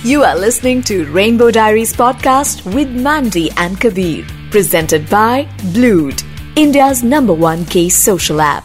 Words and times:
You 0.00 0.22
are 0.22 0.36
listening 0.38 0.82
to 0.88 0.96
Rainbow 1.16 1.50
Diaries 1.50 1.92
podcast 1.92 2.64
with 2.74 2.90
Mandy 3.06 3.50
and 3.56 3.80
Kabir, 3.80 4.24
presented 4.50 5.08
by 5.10 5.46
Blued, 5.74 6.22
India's 6.56 7.02
number 7.02 7.34
one 7.46 7.64
case 7.74 7.98
social 8.08 8.40
app. 8.40 8.64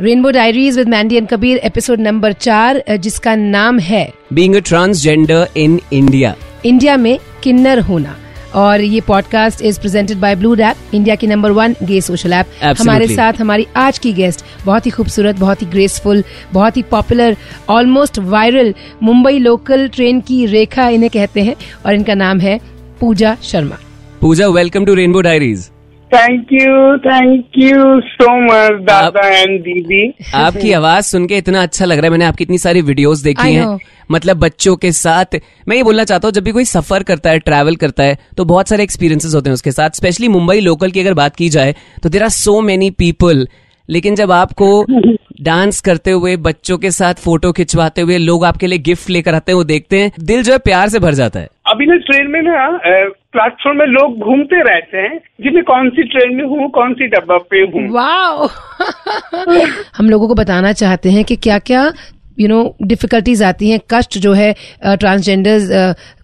Rainbow 0.00 0.30
diaries 0.30 0.78
with 0.78 0.88
Mandy 0.88 1.16
and 1.16 1.28
Kabir 1.28 1.58
episode 1.58 2.00
number 2.00 2.32
चार 2.32 2.76
अ, 2.78 2.96
जिसका 2.96 3.34
नाम 3.36 3.78
है 3.78 4.06
being 4.34 4.56
a 4.56 4.62
transgender 4.70 5.40
in 5.64 5.78
India. 6.00 6.34
India 6.66 6.96
में 6.96 7.18
किन्नर 7.42 7.78
होना 7.78 8.16
और 8.55 8.81
ये 8.81 9.01
podcast 9.01 9.61
is 9.61 9.79
presented 9.79 10.17
by 10.17 10.35
Blued 10.35 10.53
app 10.53 10.75
India 10.93 11.15
की 11.15 11.27
number 11.27 11.51
one 11.51 11.75
gay 11.83 12.01
social 12.01 12.33
app 12.33 12.45
हमारे 12.79 13.07
साथ 13.07 13.33
हमारी 13.33 13.67
आज 13.75 13.99
की 13.99 14.13
गेस्ट 14.13 14.45
बहुत 14.65 14.85
ही 14.85 14.91
खूबसूरत 14.91 15.35
बहुत 15.35 15.61
ही 15.61 15.67
ग्रेसफुल 15.67 16.23
बहुत 16.53 16.77
ही 16.77 16.81
popular 16.81 17.37
almost 17.69 18.19
viral 18.19 18.73
Mumbai 19.03 19.37
local 19.37 19.87
train 19.87 20.21
की 20.21 20.45
रेखा 20.45 20.89
इन्हें 20.89 21.09
कहते 21.09 21.41
हैं 21.41 21.55
और 21.85 21.95
इनका 21.95 22.13
नाम 22.13 22.39
है 22.39 22.59
Pooja 22.99 23.37
Sharma. 23.43 23.77
Pooja 24.21 24.47
welcome 24.47 24.85
to 24.85 24.93
Rainbow 24.93 25.21
Diaries. 25.21 25.74
Thank 26.11 26.51
you 26.53 26.97
thank 26.99 27.57
you 27.57 27.99
so 28.01 28.29
much 28.41 28.81
दादा 28.85 29.27
एंड 29.29 29.59
दीदी 29.61 30.03
आपकी 30.35 30.71
आवाज़ 30.73 31.05
सुन 31.05 31.25
के 31.27 31.37
इतना 31.37 31.63
अच्छा 31.63 31.85
लग 31.85 31.97
रहा 31.97 32.05
है। 32.05 32.11
मैंने 32.11 32.25
आपकी 32.25 32.43
इतनी 32.43 32.57
सारी 32.57 32.81
वीडियोस 32.81 33.19
देखी 33.19 33.53
हैं। 33.53 33.77
मतलब 34.11 34.37
बच्चों 34.37 34.75
के 34.75 34.91
साथ 34.91 35.35
मैं 35.67 35.75
ये 35.77 35.83
बोलना 35.83 36.03
चाहता 36.03 36.27
हूँ 36.27 36.33
जब 36.33 36.43
भी 36.43 36.51
कोई 36.51 36.65
सफ़र 36.65 37.03
करता 37.03 37.29
है 37.29 37.39
ट्रैवल 37.41 37.75
करता 37.75 38.03
है 38.03 38.17
तो 38.37 38.45
बहुत 38.45 38.69
सारे 38.69 38.83
एक्सपीरियंसेस 38.83 39.35
होते 39.35 39.49
हैं 39.49 39.53
उसके 39.53 39.71
साथ। 39.71 39.89
स्पेशली 39.95 40.27
मुंबई 40.27 40.59
लोकल 40.59 40.91
की 40.91 40.99
अगर 40.99 41.13
बात 41.13 41.35
की 41.35 41.49
जाए 41.49 41.75
तो 42.03 42.09
there 42.09 42.23
are 42.23 42.29
so 42.31 42.59
many 42.61 42.89
people 42.99 43.47
लेकिन 43.89 44.15
जब 44.15 44.31
आपको 44.31 44.85
डांस 45.41 45.81
करते 45.81 46.11
हुए 46.11 46.35
बच्चों 46.37 46.77
के 46.77 46.91
साथ 46.91 47.13
फ़ोटो 47.13 47.51
खिंचवाते 47.51 48.01
हुए 48.01 48.17
लोग 48.17 48.45
आपके 48.45 48.67
लिए 48.67 48.79
गिफ्ट 48.79 49.09
लेकर 49.09 49.35
आते 49.35 49.51
हैं 49.51 49.57
वो 49.57 49.63
देखते 49.63 49.99
हैं 49.99 50.11
दिल 50.19 50.43
जो 50.43 50.51
है 50.51 50.57
प्यार 50.57 50.89
से 50.89 50.99
भर 50.99 51.13
जाता 51.13 51.39
है। 51.39 51.49
अभी 51.67 51.85
ना 51.85 51.95
ट्रेन 51.95 52.27
में 52.31 52.41
ना 52.41 52.67
प्लेटफॉर्म 53.31 53.77
में 53.77 53.85
लोग 53.85 54.19
घूमते 54.19 54.61
रहते 54.61 54.97
हैं 54.97 55.17
जिन्हें 55.41 55.63
कौन 55.63 55.89
सी 55.89 56.03
ट्रेन 56.03 56.35
में 56.35 56.43
हूँ 56.43 56.69
कौन 56.69 56.93
सी 56.93 57.07
डब्बा 57.07 57.37
पे 57.37 57.57
हूँ। 57.57 57.87
वाओ! 57.89 58.47
हम 59.97 60.09
लोगों 60.09 60.27
को 60.27 60.35
बताना 60.35 60.71
चाहते 60.73 61.11
हैं 61.11 61.23
कि 61.25 61.35
क्या 61.35 61.59
क्या 61.59 61.91
यू 62.39 62.47
नो 62.47 62.75
डिफिकल्टीज 62.83 63.43
आती 63.43 63.69
हैं 63.69 63.79
कष्ट 63.91 64.17
जो 64.17 64.33
है 64.33 64.53
ट्रांसजेंडर्स 64.85 65.69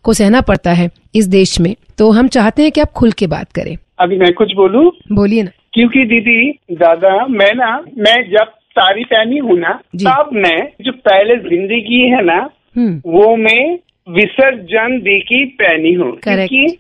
को 0.04 0.14
सहना 0.14 0.42
पड़ता 0.42 0.72
है 0.72 0.90
इस 1.16 1.28
देश 1.28 1.60
में। 1.60 1.76
तो 1.98 2.12
हम 2.12 2.28
चाहते 2.28 2.62
हैं 2.62 2.72
कि 2.72 2.82
आप 2.82 2.92
खुल 2.92 3.12
के 3.12 3.28
बात 3.28 3.52
करें। 3.52 3.78
अभी 4.00 4.18
मैं 4.18 4.34
कुछ 4.34 4.54
बोलूँ? 4.56 4.92
बोलिए 5.12 5.44
ना। 5.44 5.52
क्योंकि 5.74 6.04
दीदी 6.06 6.52
दादा 6.72 7.28
मैं 7.28 7.54
ना 7.56 7.86
मैं 7.98 8.30
जब 8.30 8.54
साड़ी 8.72 9.04
पहनी 9.04 9.38
हूँ 9.38 9.60
ना 9.60 9.82
तब 9.96 10.30
मैं 10.34 10.72
जो 10.82 10.92
पहले 10.92 11.36
ज़िंदगी 11.36 12.02
है 12.10 12.26
ना 12.26 12.50
हम्म। 12.78 13.02
वो 13.06 13.36
मैं 13.36 13.80
विसर्जन 14.10 15.00
दे 15.00 15.20
के 15.20 15.46
पहनी 15.46 15.94
हूँ. 15.94 16.12
क्योंकि 16.18 16.78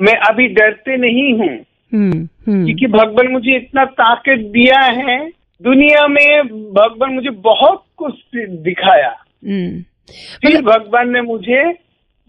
मैं 0.00 0.14
अभी 0.14 0.46
डरते 0.48 0.96
नहीं 0.96 1.32
हूँ। 1.32 1.48
हम्म 1.92 2.28
हम्म। 2.46 2.64
क्योंकि 2.64 2.86
भगवान 2.86 3.28
मुझे 3.28 3.56
इतना 3.56 3.84
ताकत 3.84 4.38
दिया 4.38 4.80
है 4.80 5.30
दुनिया 5.62 6.06
में 6.06 6.46
भगवान 6.72 7.12
मुझे 7.14 7.30
बहुत 7.30 7.84
कुछ 7.96 8.14
दिखाया। 8.36 9.10
फिर 10.42 10.62
भगवान 10.62 11.10
ने 11.10 11.20
मुझे 11.20 11.62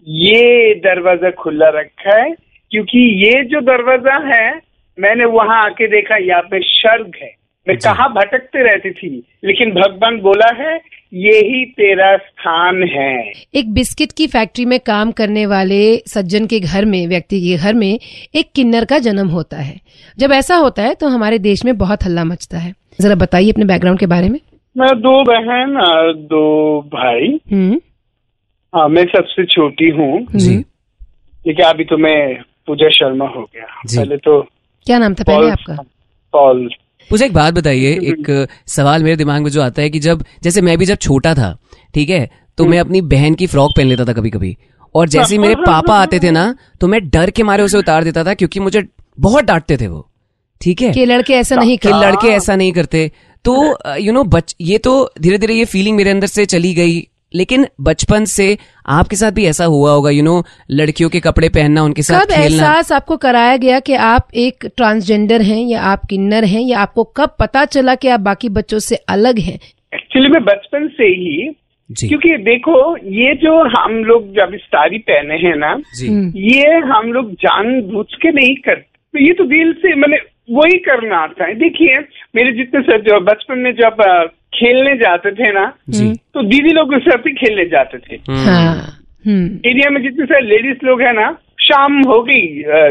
ये 0.06 0.74
दरवाज़ा 0.74 1.30
खुला 1.30 1.68
रखा 1.68 2.22
है 2.22 2.34
क्योंकि 2.70 2.98
ये 3.26 3.44
जो 3.44 3.60
दरवाज़ा 3.60 4.16
है 4.34 4.71
मैंने 4.98 5.24
वहाँ 5.24 5.64
आके 5.64 5.86
देखा 5.86 6.16
यहाँ 6.16 6.42
पे 6.42 6.60
स्वर्ग 6.60 7.12
है। 7.22 7.34
मैं 7.68 7.76
कहा 7.76 8.08
भटकते 8.08 8.70
रहती 8.70 8.90
थी? 8.90 9.26
लेकिन 9.44 9.70
भगवान 9.70 10.18
बोला 10.20 10.54
है 10.54 10.80
यही 11.14 11.64
तेरा 11.64 12.16
स्थान 12.16 12.82
है। 12.82 13.32
एक 13.54 13.72
बिस्किट 13.72 14.08
की 14.16 14.26
फैक्ट्री 14.26 14.64
में 14.64 14.80
काम 14.80 15.12
करने 15.12 15.46
वाले 15.46 15.96
सज्जन 15.96 16.46
के 16.46 16.60
घर 16.60 16.84
में 16.84 17.06
व्यक्ति 17.06 17.40
के 17.40 17.56
घर 17.56 17.74
में 17.74 17.98
एक 18.34 18.52
किन्नर 18.54 18.84
का 18.84 18.98
जन्म 18.98 19.28
होता 19.28 19.56
है। 19.56 19.80
जब 20.18 20.32
ऐसा 20.32 20.56
होता 20.56 20.82
है 20.82 20.94
तो 20.94 21.08
हमारे 21.08 21.38
देश 21.38 21.64
में 21.64 21.78
बहुत 21.78 22.04
हल्ला 22.04 22.24
मचता 22.24 22.58
है। 22.58 22.74
जरा 23.00 23.14
बताइए 23.14 23.50
अपने 23.50 23.64
बैकग्राउंड 23.64 24.00
के 24.00 24.06
बारे 24.06 24.28
में। 24.28 24.40
मैं 24.78 24.88
दो 24.88 25.24
बहन 25.24 25.76
और 25.76 26.14
दो 26.14 26.80
भाई। 26.82 27.40
हम्म। 27.52 27.80
हाँ 28.74 28.88
मैं 28.88 29.04
सबसे 29.04 29.44
छोटी 29.44 29.88
हूँ। 29.88 30.26
जी। 30.34 30.56
लेकिन 31.46 31.64
अभी 31.64 31.84
तो 31.84 31.96
मैं 31.96 32.34
पूजा 32.66 32.88
शर्मा 32.88 33.28
हो 33.28 33.42
गया। 33.42 33.64
पहले 33.64 34.16
तो 34.16 34.46
क्या 34.86 34.98
नाम 34.98 35.14
था 35.14 35.24
पहले 35.24 35.50
आपका? 35.50 35.74
पॉल 36.32 36.70
मुझे 37.12 37.26
एक 37.26 37.32
बात 37.32 37.54
बताइए 37.54 37.92
एक 37.92 38.48
सवाल 38.66 39.04
मेरे 39.04 39.16
दिमाग 39.16 39.42
में 39.42 39.50
जो 39.50 39.62
आता 39.62 39.82
है 39.82 39.90
कि 39.90 39.98
जब 39.98 40.24
जैसे 40.42 40.60
मैं 40.60 40.78
भी 40.78 40.84
जब 40.84 40.96
छोटा 40.96 41.34
था 41.34 41.58
ठीक 41.94 42.10
है 42.10 42.30
तो 42.58 42.64
मैं 42.64 42.80
अपनी 42.80 43.00
बहन 43.00 43.34
की 43.34 43.46
फ्रॉक 43.46 43.70
पहन 43.76 43.86
लेता 43.86 44.04
था 44.04 44.12
कभी 44.12 44.30
कभी 44.30 44.56
और 44.94 45.08
जैसे 45.08 45.34
ही 45.34 45.38
मेरे 45.38 45.54
पापा 45.66 45.94
आते 45.94 46.18
थे 46.18 46.30
ना 46.30 46.56
तो 46.80 46.86
मैं 46.86 47.08
डर 47.08 47.30
के 47.30 47.42
मारे 47.42 47.62
उसे 47.62 47.78
उतार 47.78 48.04
देता 48.04 48.24
था 48.24 48.34
क्योंकि 48.34 48.60
मुझे 48.60 48.82
बहुत 49.20 49.44
डांटते 49.44 49.76
थे 49.76 49.86
वो 49.86 50.08
ठीक 50.60 50.82
है? 50.82 50.90
कि 50.90 51.04
लड़के 51.04 51.34
ऐसा 51.34 51.56
नहीं 51.56 51.78
कि 51.78 51.88
लड़के 51.88 52.28
ऐसा 52.28 52.56
नहीं 52.56 52.72
करते। 52.72 53.12
तो 53.44 53.78
यू 53.96 54.12
नो 54.12 54.24
बच 54.24 54.56
ये 54.60 54.78
तो 54.78 55.12
धीरे 55.20 55.38
धीरे 55.38 55.54
ये 55.54 55.64
फीलिंग 55.64 55.96
मेरे 55.96 56.10
अंदर 56.10 56.26
से 56.26 56.46
चली 56.46 56.74
गई 56.74 57.08
लेकिन 57.34 57.66
बचपन 57.80 58.24
से 58.24 58.56
आपके 58.88 59.16
साथ 59.16 59.32
भी 59.32 59.44
ऐसा 59.46 59.64
हुआ 59.64 59.92
होगा 59.92 60.10
यू 60.10 60.22
नो 60.22 60.42
लड़कियों 60.70 61.10
के 61.10 61.20
कपड़े 61.20 61.48
पहनना 61.48 61.82
उनके 61.82 62.02
साथ 62.02 62.20
कब 62.20 62.30
खेलना। 62.30 62.44
एहसास 62.44 62.92
आपको 62.92 63.16
कराया 63.16 63.56
गया 63.56 63.80
कि 63.80 63.94
आप 63.94 64.28
एक 64.34 64.66
ट्रांसजेंडर 64.76 65.42
हैं 65.42 65.60
या 65.66 65.82
आप 65.82 66.06
किन्नर 66.10 66.44
हैं 66.44 66.62
या 66.62 66.80
आपको 66.80 67.04
कब 67.16 67.36
पता 67.40 67.64
चला 67.64 67.94
कि 67.94 68.08
आप 68.08 68.20
बाकी 68.20 68.48
बच्चों 68.48 68.78
से 68.78 68.96
अलग 69.08 69.38
हैं? 69.38 69.58
एक्चुअली 69.94 70.28
मैं 70.28 70.44
बचपन 70.44 70.88
से 70.88 71.04
ही 71.04 71.50
जी। 71.90 72.08
क्योंकि 72.08 72.36
देखो 72.36 72.96
ये 72.96 73.34
जो 73.34 73.52
हम 73.78 73.92
लोग 74.04 74.28
जब 74.32 74.56
साड़ी 74.56 74.98
पहने 74.98 75.34
हैं 75.34 75.56
ना 75.56 75.72
ये 76.36 76.78
हम 76.92 77.12
लोग 77.12 77.32
जानबूझ 77.32 78.06
के 78.22 78.32
नहीं 78.32 78.54
करते 78.56 78.80
तो 79.14 79.24
ये 79.26 79.32
तो 79.32 79.44
दिल 79.44 79.72
से 79.72 79.94
मैंने 79.94 80.16
वही 80.50 80.78
करना 80.78 81.16
आता 81.16 81.44
है 81.44 81.54
देखिए 81.54 81.98
मेरे 82.34 82.52
जितने 82.52 83.18
बचपन 83.20 83.58
में 83.58 83.72
जब 83.72 84.02
खेलने 84.52 84.94
जाते 84.96 85.30
थे 85.32 85.52
ना 85.52 85.64
तो 86.34 86.42
दीदी 86.42 86.72
लोग 86.74 86.92
उस 86.94 87.02
साथ 87.02 87.26
ही 87.26 87.32
खेलने 87.34 87.64
जाते 87.68 87.98
थे। 87.98 88.16
हम्म, 88.30 88.44
हाँ। 88.48 88.74
हम्म। 89.26 89.68
एरिया 89.70 89.90
में 89.90 90.02
जितने 90.02 90.24
सारे 90.24 90.46
लेडीज़ 90.46 90.86
लोग 90.86 91.02
हैं 91.02 91.12
ना 91.14 91.30
शाम 91.62 91.98
हो 92.08 92.20
गई 92.22 92.46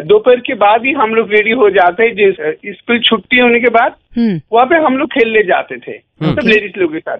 दोपहर 0.08 0.40
के 0.40 0.54
बाद 0.56 0.86
ही 0.86 0.92
हम 0.92 1.14
लोग 1.16 1.32
रेडी 1.32 1.52
हो 1.62 1.70
जाते 1.70 2.04
हैं 2.04 2.14
जिस 2.16 2.36
स्कूल 2.78 3.00
छुट्टी 3.00 3.40
होने 3.40 3.60
के 3.60 3.70
बाद 3.70 3.96
हम्म। 4.18 4.40
वहाँ 4.54 4.66
पे 4.66 4.76
हम 4.86 4.98
लोग 4.98 5.10
खेलने 5.14 5.44
जाते 5.44 5.78
थे 5.78 5.98
सब 5.98 6.48
लेडीज़ 6.48 6.80
लोग 6.80 6.94
के 6.94 7.00
साथ। 7.00 7.18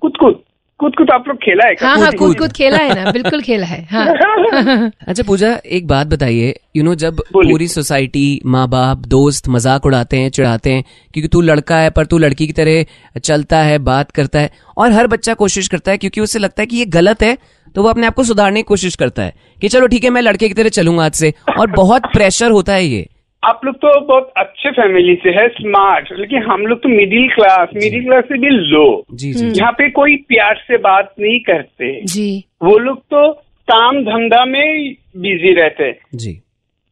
कुछ 0.00 0.16
कूद 0.16 0.40
कूद 0.82 0.94
कूद 0.98 1.10
आप 1.10 1.24
लोग 1.28 1.36
खेला 1.36 1.66
है 1.66 1.74
हाँ 1.80 1.96
हाँ 1.98 2.10
कूद 2.12 2.38
कूद 2.38 2.52
खेला 2.52 2.76
है 2.76 2.94
ना 2.94 3.10
बिल्कुल 3.12 3.42
खेला 3.42 3.66
है 3.66 3.82
हाँ। 3.90 4.90
अच्छा 5.08 5.22
पूजा 5.22 5.50
एक 5.70 5.86
बात 5.86 6.06
बताइए 6.06 6.54
यू 6.76 6.82
नो 6.84 6.94
जब 6.94 7.20
पूरी 7.32 7.68
सोसाइटी 7.68 8.24
माँ 8.46 8.66
बाप 8.68 9.06
दोस्त 9.06 9.48
मज़ाक 9.48 9.86
उड़ाते 9.86 10.16
हैं 10.16 10.30
चिढ़ाते 10.30 10.72
हैं 10.72 10.82
क्योंकि 11.14 11.28
तू 11.28 11.40
लड़का 11.40 11.78
है 11.78 11.90
पर 11.90 12.06
तू 12.06 12.18
लड़की 12.18 12.46
की 12.46 12.52
तरह 12.52 13.18
चलता 13.20 13.62
है 13.62 13.78
बात 13.84 14.10
करता 14.10 14.40
है 14.40 14.50
और 14.76 14.92
हर 14.92 15.06
बच्चा 15.06 15.34
कोशिश 15.34 15.68
करता 15.68 15.92
है 15.92 15.98
क्योंकि 15.98 16.20
उसे 16.20 16.38
लगता 16.38 16.62
है 16.62 16.66
कि 16.66 16.76
ये 16.76 16.86
गलत 16.90 17.22
है 17.22 17.36
तो 17.74 17.82
वो 17.82 17.88
अपने 17.88 18.06
आप 18.06 18.14
को 18.14 18.24
सुधारने 18.24 18.60
की 18.60 18.66
कोशिश 18.66 18.96
करता 18.96 19.22
है 19.22 19.34
कि 19.60 19.68
चलो 19.68 19.86
ठीक 19.86 20.04
है 20.04 20.10
मैं 20.10 20.22
लड़के 20.22 20.48
की 20.48 20.54
तरह 20.54 20.68
चलूँगा 20.68 21.04
आज 21.04 21.12
से 21.14 21.32
और 21.58 21.70
बहुत 21.70 22.06
प्रेशर 22.06 22.50
होता 22.50 22.74
है 22.74 22.84
ये। 22.84 23.06
आप 23.42 23.60
लोग 23.64 23.74
तो 23.74 24.00
बहुत 24.00 24.32
अच्छे 24.36 24.70
फैमिली 24.70 25.14
से 25.14 25.30
है 25.30 25.46
स्मार्ट 25.48 26.08
लेकिन 26.12 26.42
हम 26.42 26.66
लोग 26.66 26.82
तो 26.82 26.88
मिडिल 26.88 27.28
क्लास 27.28 27.68
मिडिल 27.74 28.04
क्लास 28.04 28.24
से 28.24 28.38
भी 28.38 28.50
लो 28.50 28.84
जी 29.12 29.32
जी 29.32 29.46
यहाँ 29.48 29.72
पे 29.72 29.88
कोई 29.90 30.16
प्यार 30.28 30.62
से 30.66 30.76
बात 30.78 31.14
नहीं 31.20 31.40
करते। 31.40 31.90
जी। 32.04 32.44
वो 32.62 32.76
लोग 32.78 32.98
तो 33.10 33.30
काम 33.68 34.00
धंधा 34.04 34.44
में 34.44 34.94
बिज़ी 35.16 35.52
रहते 35.54 35.90
जी। 36.14 36.32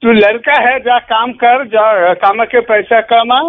तो 0.02 0.12
लड़का 0.12 0.60
है 0.62 0.78
जा 0.80 0.98
काम 1.06 1.32
कर 1.32 1.64
जा 1.66 2.12
कामा 2.14 2.44
के 2.44 2.60
पैसा 2.60 3.00
कमा 3.12 3.40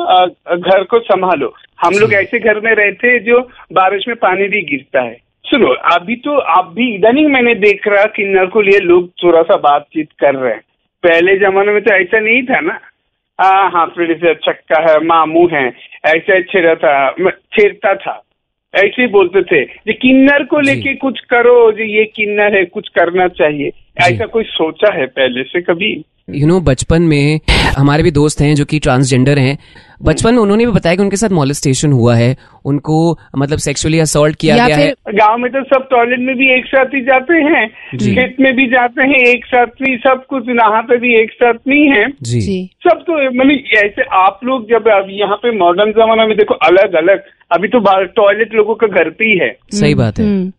घर 0.55 0.83
को 0.83 0.99
संभालो। 0.99 1.53
हम 1.85 1.93
लोग 1.99 2.13
ऐसे 2.13 2.39
घर 2.39 2.59
में 2.59 2.73
रहते 2.75 3.07
हैं 3.07 3.23
जो 3.23 3.39
बारिश 3.73 4.07
में 4.07 4.15
पानी 4.17 4.47
भी 4.47 4.61
गिरता 4.61 5.01
है। 5.01 5.17
सुनो 5.45 5.73
अभी 5.93 6.15
तो 6.15 6.35
अब 6.55 6.73
भी 6.73 6.93
इधर 6.95 7.17
ही 7.17 7.25
मैंने 7.27 7.55
देख 7.57 7.87
रहा 7.87 8.03
किन्नर 8.15 8.45
को 8.45 8.61
लिए 8.61 8.79
लोग 8.79 9.09
थोड़ा 9.23 9.41
सा 9.41 9.57
बातचीत 9.63 10.09
कर 10.19 10.35
रहे 10.35 10.53
हैं। 10.53 10.61
पहले 11.03 11.35
जमाने 11.39 11.71
में 11.71 11.81
तो 11.81 11.93
ऐसा 11.93 12.19
नहीं 12.19 12.41
था 12.43 12.59
ना। 12.59 12.79
हाँ 13.41 13.71
हाँ 13.71 13.85
फिर 13.85 14.17
से 14.17 14.33
छक्का 14.35 14.91
है 14.91 14.99
मामू 15.05 15.47
है। 15.53 15.67
ऐसे 16.05 16.43
छेड़ा 16.43 16.75
था 16.75 17.11
छेड़ता 17.29 17.95
था। 17.95 18.23
ऐसे 18.75 19.01
ही 19.01 19.07
बोलते 19.07 19.41
थे 19.41 19.65
जो 19.65 19.93
किन्नर 19.93 20.43
को 20.43 20.59
लेके 20.59 20.95
कुछ 20.95 21.19
करो 21.19 21.71
जी 21.71 21.83
ये 21.83 22.05
किन्नर 22.05 22.55
है 22.55 22.65
कुछ 22.65 22.87
करना 22.87 23.27
चाहिए। 23.27 23.71
ऐसा 24.01 24.25
कोई 24.25 24.43
सोचा 24.43 24.93
है 24.93 25.05
पहले 25.05 25.43
से 25.43 25.61
कभी? 25.61 26.03
यू 26.33 26.47
नो 26.47 26.59
बचपन 26.59 27.01
में 27.01 27.39
हमारे 27.77 28.03
भी 28.03 28.11
दोस्त 28.11 28.41
हैं 28.41 28.55
जो 28.55 28.65
कि 28.65 28.79
ट्रांसजेंडर 28.79 29.39
हैं। 29.39 29.57
बचपन 30.03 30.33
में 30.33 30.41
उन्होंने 30.41 30.65
भी 30.65 30.71
बताया 30.71 30.95
कि 30.95 31.01
उनके 31.01 31.15
साथ 31.15 31.29
मॉलेस्टेशन 31.29 31.91
हुआ 31.91 32.15
है। 32.15 32.35
उनको 32.65 33.17
मतलब 33.37 33.57
सेक्सुअली 33.57 33.99
असॉल्ट 33.99 34.35
किया 34.35 34.67
गया 34.67 34.77
है। 34.77 34.93
गाँव 35.13 35.37
में 35.37 35.51
तो 35.51 35.63
सब 35.63 35.87
टॉयलेट 35.91 36.19
में 36.19 36.35
भी 36.35 36.57
एक 36.57 36.65
साथ 36.65 36.85
ही 36.85 37.01
जाते 37.01 37.33
हैं। 37.33 37.67
खेत 37.97 38.35
में 38.39 38.55
भी 38.55 38.65
जाते 38.65 39.01
हैं 39.01 39.19
एक 39.27 39.45
साथ 39.45 39.65
ही 39.65 39.97
सब 39.97 40.25
कुछ 40.29 40.49
यहाँ 40.49 40.69
नहाते 40.69 40.97
भी 40.97 41.15
एक 41.21 41.31
साथ 41.31 41.53
नहीं 41.67 41.87
है। 41.89 42.05
जी। 42.21 42.41
जी। 42.41 42.69
सब 42.83 43.03
तो 43.07 43.31
मतलब 43.31 43.77
ऐसे 43.77 44.01
आप 44.13 44.39
लोग 44.43 44.69
जब 44.69 44.87
अब 44.87 45.07
यहाँ 45.09 45.35
पे 45.35 45.57
मॉडर्न 45.57 45.91
जमाना 45.91 46.25
में 46.25 46.37
देखो 46.37 46.53
अलग 46.53 46.93
अलग 46.93 47.21
अभी 47.51 47.67
तो 47.67 47.79
टॉयलेट 48.05 48.53
लोगों 48.53 48.75
का 48.75 48.87
घर 48.87 49.09
पे 49.09 49.25
ही 49.25 49.37
है। 49.37 49.55
सही 49.71 49.95
बात 49.95 50.19
है। 50.19 50.25
हम्म, 50.25 50.49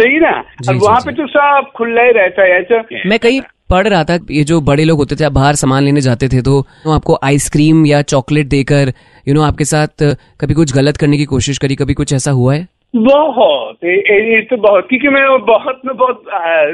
सही 0.00 0.18
ना? 0.20 0.30
और 0.68 0.74
वहाँ 0.74 1.00
पे 1.00 1.12
तो 1.12 1.26
सब 1.26 1.70
खुला 1.76 2.02
ही 2.02 2.12
रहता 2.12 2.42
है 2.42 2.60
ऐसा। 2.60 2.84
मैं 3.06 3.18
कहीं 3.18 3.40
पढ़ 3.70 3.88
रहा 3.88 4.04
था 4.04 4.18
ये 4.30 4.44
जो 4.44 4.60
बड़े 4.60 4.84
लोग 4.84 4.98
होते 4.98 5.16
थे 5.16 5.24
आप 5.24 5.32
बाहर 5.32 5.54
सामान 5.54 5.82
लेने 5.82 6.00
जाते 6.00 6.28
थे 6.28 6.42
तो 6.42 6.66
आपको 6.88 7.18
आइसक्रीम 7.24 7.86
या 7.86 8.02
चॉकलेट 8.02 8.46
देकर 8.46 8.92
यू 9.28 9.34
नो 9.34 9.42
आपके 9.42 9.64
साथ 9.64 10.16
कभी 10.40 10.54
कुछ 10.54 10.74
गलत 10.74 10.96
करने 10.96 11.16
की 11.16 11.24
कोशिश 11.24 11.58
करी 11.58 11.74
कभी 11.74 11.94
कुछ 11.94 12.12
ऐसा 12.12 12.30
हुआ 12.30 12.54
है? 12.54 12.68
बहुत। 12.96 13.76
ये- 13.84 14.50
तो 14.50 14.56
बहुत 14.56 14.86
क्योंकि 14.88 15.08
मैं 15.08 15.44
बहुत 15.44 15.80
में 15.86 15.96
बहुत 15.96 16.22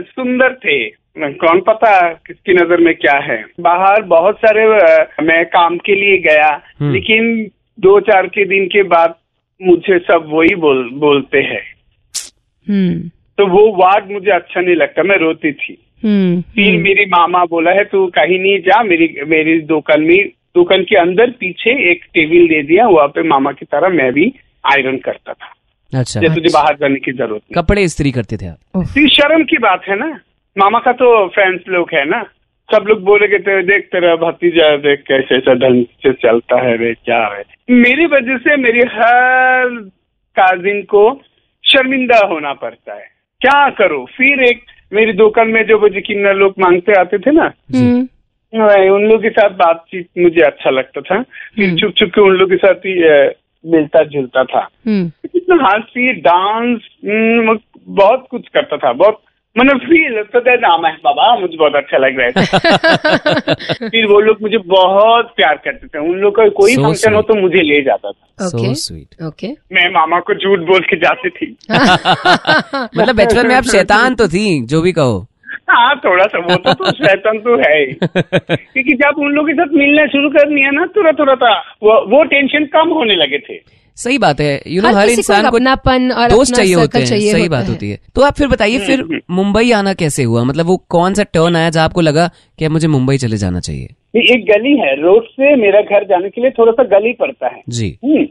सुंदर 0.06 0.54
थे। 0.54 1.00
कौन 1.18 1.60
पता 1.60 2.08
किसकी 2.08 2.52
नज़र 2.52 2.76
में 2.80 2.94
क्या 2.94 3.18
है। 3.18 3.44
बाहर 3.60 4.02
बहुत 4.02 4.36
सारे 4.36 4.68
मैं 5.22 5.44
काम 5.46 5.78
के 5.78 5.94
लिए 5.94 6.18
गया 6.18 6.62
हम्म। 6.80 6.92
लेकिन 6.92 7.50
दो 7.80 8.00
चार 8.00 8.26
के 8.26 8.44
दिन 8.44 8.66
के 8.66 8.82
बाद 8.82 9.14
मुझे 9.62 9.98
सब 9.98 10.24
वही 10.28 10.54
बोल 10.54 10.90
बोलते 10.92 11.38
हैं। 11.38 11.62
हम्म। 12.68 13.08
तो 13.38 13.46
वो 13.46 13.76
वार्ड 13.76 14.10
मुझे 14.10 14.30
अच्छा 14.30 14.60
नहीं 14.60 14.76
लगता 14.76 15.02
मैं 15.02 15.16
रोती 15.16 15.52
थी। 15.52 15.78
फिर 16.00 16.76
मेरी 16.82 17.04
मामा 17.06 17.44
बोला 17.44 17.70
है 17.70 17.84
तू 17.84 18.06
कहीं 18.06 18.38
नहीं 18.40 18.58
जा 18.58 18.82
मेरी 18.82 19.14
मेरी 19.26 19.60
दुकान 19.60 20.00
में 20.00 20.28
दुकान 20.54 20.82
के 20.82 20.96
अंदर 20.96 21.30
पीछे 21.30 21.70
एक 21.90 22.04
टेबल 22.14 22.46
दे 22.48 22.62
दिया 22.62 22.86
वहाँ 22.86 23.08
पे 23.08 23.22
मामा 23.22 23.52
की 23.52 23.66
तरह 23.66 23.88
मैं 23.88 24.12
भी 24.12 24.32
आयरन 24.66 24.96
करता 24.96 25.32
था। 25.32 25.52
अच्छा। 25.92 26.20
जैसे 26.20 26.34
तुझे 26.34 26.48
बाहर 26.54 26.74
जाने 26.74 27.00
की 27.00 27.12
ज़रूरत 27.12 27.42
नहीं। 27.42 27.62
कपड़े 27.62 27.82
इस्त्री 27.82 28.10
करते 28.10 28.36
थे 28.36 28.46
आप? 28.46 28.82
शर्म 29.12 29.44
की 29.44 29.58
बात 29.58 29.82
है 29.88 29.98
ना? 29.98 30.20
मामा 30.58 30.78
का 30.78 30.92
तो 30.92 31.28
फैंस 31.28 31.60
लोग 31.68 31.90
है 31.94 32.04
ना? 32.04 32.22
सब 32.68 32.84
लोग 32.88 33.02
बोलेगे 33.04 33.38
तेरे 33.38 33.62
देख 33.62 33.84
तेरा 33.84 34.14
भतीजा 34.16 34.76
देख 34.76 35.02
कैसे 35.08 35.36
ऐसा 35.36 35.54
ढंग 35.54 35.84
से 35.84 36.12
चलता 36.12 36.60
है 36.62 36.76
रे 36.76 36.94
क्या 36.94 37.22
है? 37.26 37.42
मेरी 37.70 38.06
वजह 38.06 38.36
से 38.36 38.56
मेरी 38.56 38.80
हर 38.80 39.68
काजिन 40.36 40.82
को 40.82 41.22
शर्मिंदा 41.64 42.26
होना 42.26 42.52
पड़ता 42.52 42.94
है। 42.94 43.08
क्या 43.40 43.68
करो? 43.70 44.04
फिर 44.16 44.42
एक 44.42 44.62
मेरी 44.92 45.12
दुकान 45.12 45.48
में 45.48 45.66
जो 45.66 45.78
मुझे 45.78 46.00
किन्नर 46.00 46.34
लोग 46.34 46.54
मांगते 46.58 46.92
आते 46.92 47.18
थे 47.18 47.30
ना 47.30 47.52
हम्म। 47.74 48.08
उन 48.94 49.02
लोगों 49.02 49.18
के 49.18 49.30
साथ 49.30 49.50
बातचीत 49.50 50.08
मुझे 50.18 50.42
अच्छा 50.42 50.70
लगता 50.70 51.00
था। 51.00 51.22
फिर 51.56 51.74
चुप 51.74 51.90
चुप 51.90 52.08
के 52.08 52.20
उन 52.20 52.30
लोगों 52.30 52.50
के 52.50 52.56
साथ 52.56 52.74
ही 52.74 52.94
मिलता 53.70 54.02
जुलता 54.02 54.44
था। 54.44 54.68
हम्म। 54.86 55.08
कितना 55.08 55.68
हँसी 55.68 56.12
डांस 56.12 56.80
हम्म, 57.06 57.58
बहुत 57.88 58.26
कुछ 58.30 58.48
करता 58.48 58.76
था 58.76 58.92
बहुत 58.92 59.22
मैंने 59.58 59.78
फील 59.78 60.22
तो 60.22 60.40
दे 60.40 60.56
नाम 60.56 60.86
है 60.86 60.92
बाबा 60.92 61.40
मुझे 61.40 61.56
बहुत 61.56 61.72
अच्छा 61.74 61.98
लग 61.98 62.18
रहा 62.18 62.26
है। 62.26 62.46
फिर 63.88 64.06
वो 64.06 64.20
लोग 64.20 64.36
मुझे 64.42 64.58
बहुत 64.58 65.32
प्यार 65.36 65.54
करते 65.54 65.86
थे। 65.86 65.98
उन 65.98 66.18
लोग 66.18 66.36
का 66.36 66.48
कोई 66.48 66.74
So 66.74 66.82
फ़ंक्शन 66.82 67.14
हो 67.14 67.22
तो 67.22 67.34
मुझे 67.34 67.62
ले 67.62 67.82
जाता 67.82 68.10
था। 68.10 68.46
ओके 68.46 68.74
स्वीट 68.74 69.22
ओके 69.22 69.46
मैं 69.46 69.92
मामा 69.92 70.20
को 70.20 70.34
झूठ 70.34 70.58
बोल 70.66 70.80
के 70.80 70.96
जाती 70.96 71.30
थी। 71.30 71.56
मतलब 73.00 73.16
बचपन 73.16 73.46
में 73.46 73.54
आप 73.54 73.62
शैतान 73.62 74.14
तो 74.14 74.28
थी 74.28 74.66
जो 74.66 74.82
भी 74.82 74.92
कहो। 74.92 75.26
हाँ 75.70 75.96
थोड़ा 76.04 76.24
सा 76.24 76.38
वो 76.38 76.56
तो, 76.56 76.72
तो 76.72 76.90
शैतान 77.06 77.38
तो 77.38 77.58
है 77.58 77.80
ही। 77.80 77.92
क्योंकि 78.52 78.92
जब 78.92 79.14
उन 79.18 79.32
लोगों 79.32 79.48
के 79.48 79.54
साथ 79.54 79.66
मिलना 79.72 80.06
शुरू 80.06 80.30
कर 80.30 80.48
दिया 80.48 80.70
ना 80.70 80.86
थोड़ा 80.86 81.12
थोड़ा 81.12 81.34
तुरंत 81.34 81.64
वो, 81.82 82.16
वो 82.16 82.24
टेंशन 82.24 82.64
कम 82.64 82.88
होने 82.88 83.14
लगे 83.14 83.38
थे। 83.38 83.80
सही 83.96 84.18
बात 84.18 84.40
है। 84.40 84.60
यू 84.66 84.82
नो 84.82 84.88
हर 84.88 84.94
हर 84.94 85.08
इंसान 85.08 85.50
को 85.50 85.56
अपनापन 85.56 86.12
और 86.12 86.30
दोस्त 86.30 86.54
चाहिए 86.54 86.74
होते 86.74 86.98
हैं 86.98 87.06
चाहिए 87.06 87.32
सही 87.32 87.42
होता 87.42 87.50
बात 87.50 87.64
है। 87.64 87.70
होती 87.70 87.90
है। 87.90 87.98
तो 88.14 88.22
आप 88.22 88.32
फिर 88.32 88.48
बताइए 88.48 88.78
फिर 88.78 89.20
मुंबई 89.30 89.72
आना 89.72 89.94
कैसे 89.94 90.22
हुआ? 90.22 90.44
मतलब 90.44 90.66
वो 90.66 90.76
कौन 90.88 91.14
सा 91.14 91.22
टर्न 91.22 91.56
आया 91.56 91.70
जहाँ 91.70 91.84
आपको 91.84 92.00
लगा 92.00 92.30
कि 92.58 92.68
मुझे 92.68 92.88
मुंबई 92.88 93.16
चले 93.16 93.36
जाना 93.36 93.60
चाहिए? 93.60 93.84
एक 94.16 94.46
गली 94.46 94.78
है 94.78 95.02
रोड 95.02 95.24
से 95.24 95.56
मेरा 95.56 95.80
घर 95.80 96.04
जाने 96.04 96.28
के 96.28 96.40
लिए 96.40 96.50
थोड़ा 96.50 96.72
सा 96.72 96.98
गली 96.98 97.12
पड़ता 97.12 97.46
है। 97.46 97.62
जी। 97.68 97.98
हम्म, 98.04 98.26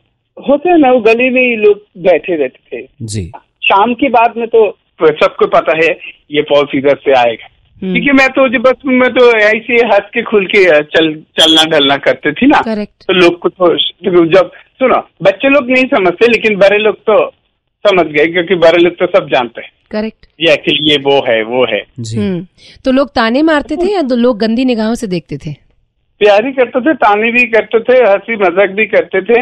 होते 0.50 0.70
है 0.70 0.80
ना 0.80 0.92
वो 0.92 1.00
गली 1.00 1.30
में 1.30 1.42
ही 1.42 1.56
लोग 1.56 1.78
बैठे 1.98 2.36
रहते 2.36 2.82
थे। 2.82 2.88
जी। 3.02 3.32
शाम 3.64 3.94
के 3.94 4.10
बाद 4.10 4.34
में 4.38 4.48
तो 4.48 4.78
सबको 5.02 5.48
पता 5.50 5.78
है 5.78 5.90
ये 6.32 6.42
पॉल्स 6.50 6.76
इधर 6.76 7.00
से 7.06 7.14
आएगा। 7.20 7.48
ठीक 7.82 8.08
है 8.08 8.14
मैं 8.14 8.28
तो 8.30 8.48
जो 8.50 8.60
बस 8.60 8.82
मैं 8.86 9.10
तो 9.14 9.26
ऐसे 9.40 9.76
हंस 9.88 10.10
के 10.14 10.22
खुल 10.24 10.46
के 10.48 10.64
चल 10.88 11.14
चलना 11.40 11.64
ढलना 11.72 11.96
करते 12.00 12.32
थी 12.34 12.48
ना। 12.48 12.62
करेक्ट 12.64 13.04
तो 13.04 13.14
लोग 13.14 13.38
को 13.40 13.50
तो 13.50 14.26
जब 14.28 14.52
सुनो 14.80 14.98
बच्चे 15.24 15.50
लोग 15.50 15.70
नहीं 15.70 15.86
समझते 15.90 16.28
लेकिन 16.28 16.58
बड़े 16.60 16.78
लोग 16.78 16.96
तो 17.10 17.20
समझ 17.86 18.06
गए 18.08 18.26
क्योंकि 18.28 18.56
बड़े 18.58 18.82
लोग 18.84 18.94
तो 18.96 19.06
सब 19.08 19.30
जानते 19.30 19.62
हैं। 19.62 19.72
करेक्ट 19.92 20.26
ये 20.40 20.52
एक्चुअली 20.54 20.90
ये 20.90 20.98
वो 21.04 21.16
है 21.28 21.42
वो 21.44 21.66
है। 21.66 21.82
जी। 22.00 22.18
हम्म। 22.18 22.46
तो 22.86 22.92
लोग 22.92 23.10
ताने 23.12 23.42
मारते 23.44 23.76
थे 23.76 23.94
या 23.94 24.02
दो 24.04 24.16
लोग 24.18 24.40
गंदी 24.40 24.66
निगाहों 24.66 24.96
से 24.96 25.08
देखते 25.08 25.38
थे? 25.38 25.54
प्यारी 26.22 26.52
करते 26.52 26.82
थे 26.82 26.94
ताने 26.96 27.32
भी 27.32 27.46
करते 27.48 27.80
थे 27.82 27.98
हँसी 28.02 28.36
मज़ाक 28.38 28.70
भी 28.72 28.86
करते 28.88 29.22
थे 29.24 29.42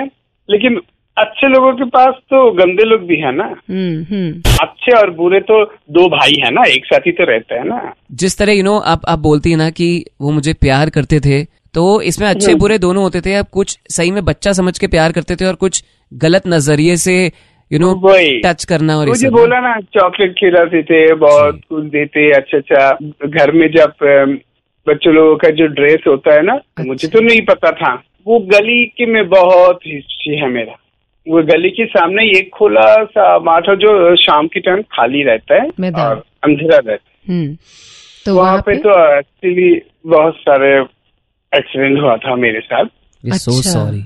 लेकिन 0.50 0.80
अच्छे 1.18 1.48
लोगों 1.48 1.72
के 1.74 1.86
पास 1.90 2.14
तो 2.32 2.40
गंदे 2.52 2.84
लोग 2.84 3.02
भी 3.08 3.16
है 3.18 3.32
ना। 3.36 3.44
हम्म 3.44 4.04
हम्म। 4.10 4.56
अच्छे 4.62 4.92
और 4.98 5.10
बुरे 5.12 5.40
तो 5.42 5.64
दो 5.92 6.08
भाई 6.10 6.34
है 6.44 6.52
ना 6.54 6.64
एक 6.70 6.86
साथ 6.86 7.08
ही 7.08 7.12
तो 7.12 7.24
रहते 7.24 7.56
हैं 7.56 7.64
ना। 7.66 7.94
जिस 8.14 8.38
तरह 8.38 8.54
यू 8.54 8.64
नो 8.64 8.78
आप 8.94 9.02
आप 9.10 9.20
बोलती 9.20 9.52
है 9.52 9.58
ना 9.58 9.70
कि 9.70 9.90
वो 10.22 10.32
मुझे 10.32 10.54
प्यार 10.62 10.90
करते 10.90 11.20
थे 11.20 11.44
तो 11.74 11.84
इसमें 12.02 12.28
अच्छे 12.28 12.52
हम्म। 12.52 12.60
बुरे 12.60 12.78
दोनों 12.78 13.04
होते 13.04 13.22
थे। 13.22 13.34
अब 13.36 13.46
कुछ 13.54 13.78
सही 13.90 14.12
में 14.12 14.24
बच्चा 14.26 14.52
समझ 14.54 14.78
के 14.80 14.88
प्यार 14.88 15.12
करते 15.12 15.36
थे 15.36 15.46
और 15.46 15.56
कुछ 15.56 15.84
गलत 16.12 16.48
नज़रिए 16.48 16.96
से 16.98 17.16
यू 17.72 17.80
नो 17.80 17.94
टच 18.46 18.64
करना 18.66 18.98
और 18.98 19.08
मुझे 19.08 19.30
बोला 19.30 19.60
ना 19.60 19.76
चॉकलेट 19.94 20.34
खिलाते 20.34 20.84
थे 20.84 21.02
बहुत 21.16 21.62
कुछ 21.70 21.84
देते 21.92 22.30
अच्छा 22.32 22.58
अच्छा 22.58 23.28
घर 23.28 23.52
में 23.52 23.68
जब 23.72 23.94
बच्चों 24.88 25.14
लोगों 25.14 25.36
का 25.38 25.50
जो 25.52 25.66
ड्रेस 25.78 26.04
होता 26.08 26.34
है 26.34 26.42
ना 26.46 26.60
मुझे 26.80 27.08
तो 27.08 27.22
नहीं 27.22 27.42
पता 27.46 27.72
था। 27.72 27.94
वो 28.28 28.40
गली 28.52 28.86
के 28.98 29.06
में 29.06 29.28
बहुत 29.30 29.80
हिस्ट्री 29.88 30.36
है 30.36 30.50
मेरा। 30.50 30.76
वो 31.28 31.44
गली 31.44 31.70
के 31.70 31.86
सामने 31.86 32.24
एक 32.24 32.50
खुला 32.54 33.04
सा 33.04 33.40
माठ 33.40 33.64
जो 33.64 34.16
शाम 34.16 34.48
के 34.48 34.60
टाइम 34.60 34.82
खाली 34.82 35.24
रहता 35.24 35.56
है 35.56 35.92
और 35.92 36.24
अंधेरा 36.44 36.78
रहता 36.78 36.92
है। 36.92 37.36
हम्म। 37.36 37.58
तो 38.26 38.36
वहाँ 38.36 38.58
पे 38.58 38.72
पे? 38.72 38.78
तो 38.78 39.18
एक्चुअली 39.20 39.82
बहुत 40.06 40.36
सारे 40.36 40.82
एक्सीडेंट 41.58 42.00
हुआ 42.00 42.16
था 42.16 42.36
मेरे 42.36 42.60
साथ। 42.60 42.86
सो 43.26 43.58
अच्छा। 43.58 43.70
सॉरी 43.70 44.02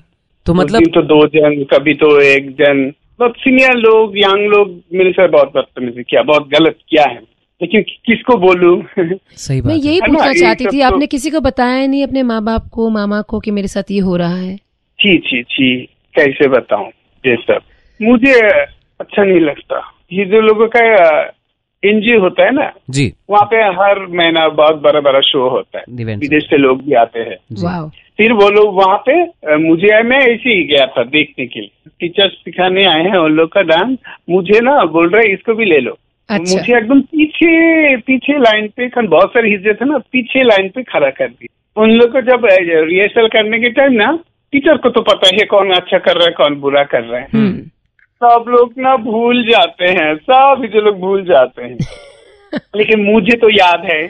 तो 0.45 0.53
मतलब 0.53 0.81
तो 0.83 1.01
दो 1.01 1.27
जन 1.27 1.63
कभी 1.63 1.94
तो 1.94 2.21
एक 2.21 2.51
जन 2.51 2.94
बहुत 3.19 3.33
सीनियर 3.38 3.74
लोग 3.74 4.17
यंग 4.17 4.50
लोग 4.50 4.81
मेरे 4.94 5.12
साथ 5.12 5.29
बहुत 5.29 5.51
बदतमीजी 5.56 6.03
किया 6.03 6.21
बहुत 6.21 6.50
गलत 6.50 6.75
किया 6.89 7.06
है। 7.09 7.19
लेकिन 7.62 7.81
किसको 7.81 8.38
बोलूँ? 8.38 8.83
सही 9.31 9.62
मैं 9.62 9.75
बात 9.75 9.85
है। 9.85 9.91
यही 9.91 10.01
पूछना 10.01 10.33
चाहती 10.33 10.65
थी 10.65 10.81
तो- 10.81 10.81
आपने 10.81 11.07
किसी 11.07 11.29
को 11.29 11.39
बताया 11.39 11.88
नहीं 11.88 12.03
अपने 12.03 12.24
माँ 12.24 12.44
बाप 12.44 12.63
को 12.71 12.89
मामा 12.89 13.21
को 13.21 13.39
कि 13.39 13.51
मेरे 13.51 13.67
साथ 13.67 13.83
ये 13.91 14.00
हो 14.00 14.15
रहा 14.15 14.35
है? 14.35 14.56
जी 15.00 15.17
जी 15.17 15.41
जी 15.44 15.85
कैसे 16.15 16.47
बताऊँ? 16.47 16.89
ये 17.25 17.35
सब 17.41 17.62
मुझे 18.00 18.39
अच्छा 19.00 19.23
नहीं 19.23 19.39
लगता। 19.39 19.81
ये 20.13 20.25
जो 20.25 20.41
लोगों 20.41 20.68
का 20.75 20.81
एनजीओ 21.83 22.19
होता 22.19 22.44
है 22.45 22.51
ना 22.51 22.71
जी। 22.89 23.06
वहाँ 23.29 23.45
पे 23.51 23.57
हर 23.77 24.00
महीना 24.10 24.48
बहुत 24.50 24.81
बड़ा 24.81 25.00
बड़ा 25.01 25.19
शो 25.22 25.48
होता 25.50 25.79
है। 25.79 26.15
विदेश 26.15 26.43
से 26.43 26.57
लोग 26.57 26.84
भी 26.86 26.93
आते 26.93 27.19
हैं। 27.19 27.89
फिर 28.17 28.34
वो 28.34 28.50
लोग 28.50 28.75
वहाँ 28.75 28.98
पे 29.07 29.13
मुझे 29.57 30.01
मैं 30.03 30.19
ऐसे 30.19 30.50
ही 30.50 30.63
गया 30.63 30.86
था 30.88 31.03
देखने 31.05 31.45
के 31.45 31.60
लिए। 31.60 31.89
टीचर्स 32.00 32.31
सिखाने 32.45 32.86
आए 32.86 33.03
हैं 33.03 33.17
उन 33.17 33.31
लोग 33.31 33.51
का 33.51 33.62
डांस 33.62 33.98
मुझे 34.29 34.60
ना 34.60 34.84
बोल 34.93 35.10
रहे 35.10 35.31
इसको 35.34 35.53
भी 35.53 35.65
ले 35.65 35.79
लो। 35.79 35.98
अच्छा। 36.29 36.55
मुझे 36.55 36.77
एकदम 36.77 37.01
पीछे 37.01 37.95
पीछे 37.98 38.38
लाइन 38.39 38.67
पे 38.77 38.89
बहुत 38.98 39.29
सारे 39.29 39.50
हिस्से 39.50 39.74
थे 39.74 39.86
ना 39.86 39.98
पीछे 40.12 40.43
लाइन 40.43 40.69
पे 40.75 40.84
खड़ा 40.84 41.10
कर 41.10 41.27
दिया। 41.27 41.81
उन 41.81 41.91
लोग 41.91 42.12
को 42.12 42.22
जब 42.22 42.45
रिहर्सल 42.45 43.27
करने 43.27 43.60
के 43.60 43.69
टाइम 43.72 43.93
ना 43.93 44.12
टीचर 44.51 44.77
को 44.77 44.89
तो 44.89 45.01
पता 45.01 45.29
है 45.34 45.46
कौन 45.46 45.72
अच्छा 45.72 45.98
कर 45.98 46.15
रहा 46.15 46.25
है 46.25 46.31
कौन 46.31 46.55
बुरा 46.55 46.84
कर 46.84 47.03
रहा 47.03 47.20
है। 47.20 47.27
हम्म। 47.34 47.58
सब 48.24 48.46
लोग 48.48 48.74
ना 48.77 48.96
भूल 48.96 49.43
जाते 49.43 49.86
हैं 49.86 50.15
सब 50.15 50.67
जो 50.74 50.81
लोग 50.81 51.00
भूल 51.00 51.24
जाते 51.24 51.63
हैं। 51.63 51.77
लेकिन 52.75 53.03
मुझे 53.13 53.38
तो 53.38 53.50
याद 53.50 53.81
है 53.86 54.08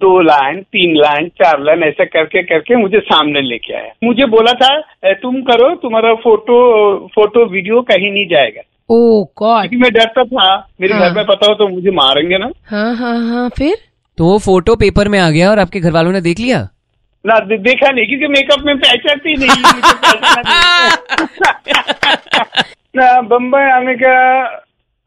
दो 0.00 0.20
लाइन 0.20 0.60
तीन 0.62 0.96
लाइन 0.96 1.28
चार 1.28 1.60
लाइन 1.60 1.82
ऐसा 1.82 2.04
करके 2.04 2.42
करके 2.42 2.76
मुझे 2.76 2.98
सामने 3.00 3.40
लेके 3.40 3.74
आया। 3.74 3.92
मुझे 4.04 4.26
बोला 4.26 4.52
था 4.52 4.80
तुम 5.12 5.42
करो 5.42 5.74
तुम्हारा 5.74 6.14
फ़ोटो 6.14 6.58
फ़ोटो 7.06 7.46
वीडियो 7.46 7.80
कहीं 7.82 8.12
नहीं 8.12 8.26
जाएगा। 8.26 8.62
Oh 8.90 9.24
God. 9.38 9.74
मैं 9.74 9.92
डरता 9.92 10.24
था 10.24 10.68
मेरे 10.80 10.94
हाँ। 10.94 11.02
घर 11.02 11.16
में 11.16 11.26
पता 11.26 11.46
हो 11.46 11.54
तो 11.54 11.68
मुझे 11.68 11.90
मारेंगे 11.90 12.38
ना। 12.38 12.50
हाँ 12.66 12.94
हाँ 12.96 13.28
हाँ 13.28 13.48
फिर? 13.48 13.76
तो 14.18 14.24
वो 14.24 14.38
फ़ोटो 14.38 14.76
पेपर 14.76 15.08
में 15.08 15.18
आ 15.18 15.30
गया 15.30 15.50
और 15.50 15.58
आपके 15.58 15.80
घर 15.80 15.92
वालों 15.92 16.12
ने 16.12 16.20
देख 16.20 16.40
लिया? 16.40 16.68
ना 17.26 17.38
दे- 17.38 17.60
देखा 17.60 17.90
नहीं 17.90 18.06
क्योंकि 18.06 18.26
मेकअप 18.26 18.64
में 18.66 18.78
पहचानती 18.78 19.34
नहीं 19.36 19.48
नहीं। 19.48 19.82
ना 22.96 23.20
बम्बई 23.20 23.60
आने 23.60 23.94
का 23.94 24.14